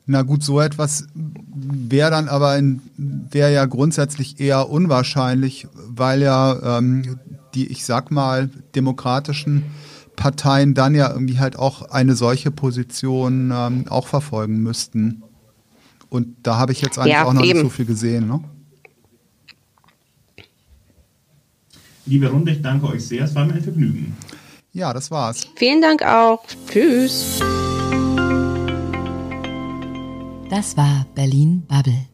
Na 0.04 0.22
gut, 0.22 0.44
so 0.44 0.60
etwas 0.60 1.06
wäre 1.14 2.10
dann 2.10 2.28
aber 2.28 2.60
wäre 2.96 3.52
ja 3.52 3.64
grundsätzlich 3.64 4.38
eher 4.38 4.68
unwahrscheinlich, 4.68 5.66
weil 5.74 6.22
ja 6.22 6.78
ähm, 6.78 7.18
die, 7.54 7.66
ich 7.66 7.84
sag 7.84 8.10
mal, 8.10 8.50
demokratischen 8.74 9.64
Parteien 10.16 10.74
dann 10.74 10.94
ja 10.94 11.10
irgendwie 11.10 11.38
halt 11.38 11.58
auch 11.58 11.82
eine 11.90 12.16
solche 12.16 12.50
Position 12.50 13.52
ähm, 13.54 13.84
auch 13.88 14.08
verfolgen 14.08 14.62
müssten. 14.62 15.22
Und 16.08 16.34
da 16.42 16.56
habe 16.56 16.72
ich 16.72 16.80
jetzt 16.80 16.98
eigentlich 16.98 17.12
ja, 17.12 17.24
auch 17.24 17.32
noch 17.32 17.42
eben. 17.42 17.60
nicht 17.60 17.62
so 17.62 17.68
viel 17.68 17.86
gesehen. 17.86 18.26
Ne? 18.26 18.40
Liebe 22.06 22.28
Runde, 22.28 22.52
ich 22.52 22.62
danke 22.62 22.86
euch 22.86 23.06
sehr. 23.06 23.24
Es 23.24 23.34
war 23.34 23.44
mir 23.44 23.54
ein 23.54 23.62
Vergnügen. 23.62 24.16
Ja, 24.72 24.92
das 24.92 25.10
war's. 25.10 25.46
Vielen 25.56 25.80
Dank 25.80 26.02
auch. 26.02 26.44
Tschüss. 26.70 27.40
Das 30.48 30.76
war 30.76 31.06
Berlin 31.14 31.64
Bubble. 31.66 32.06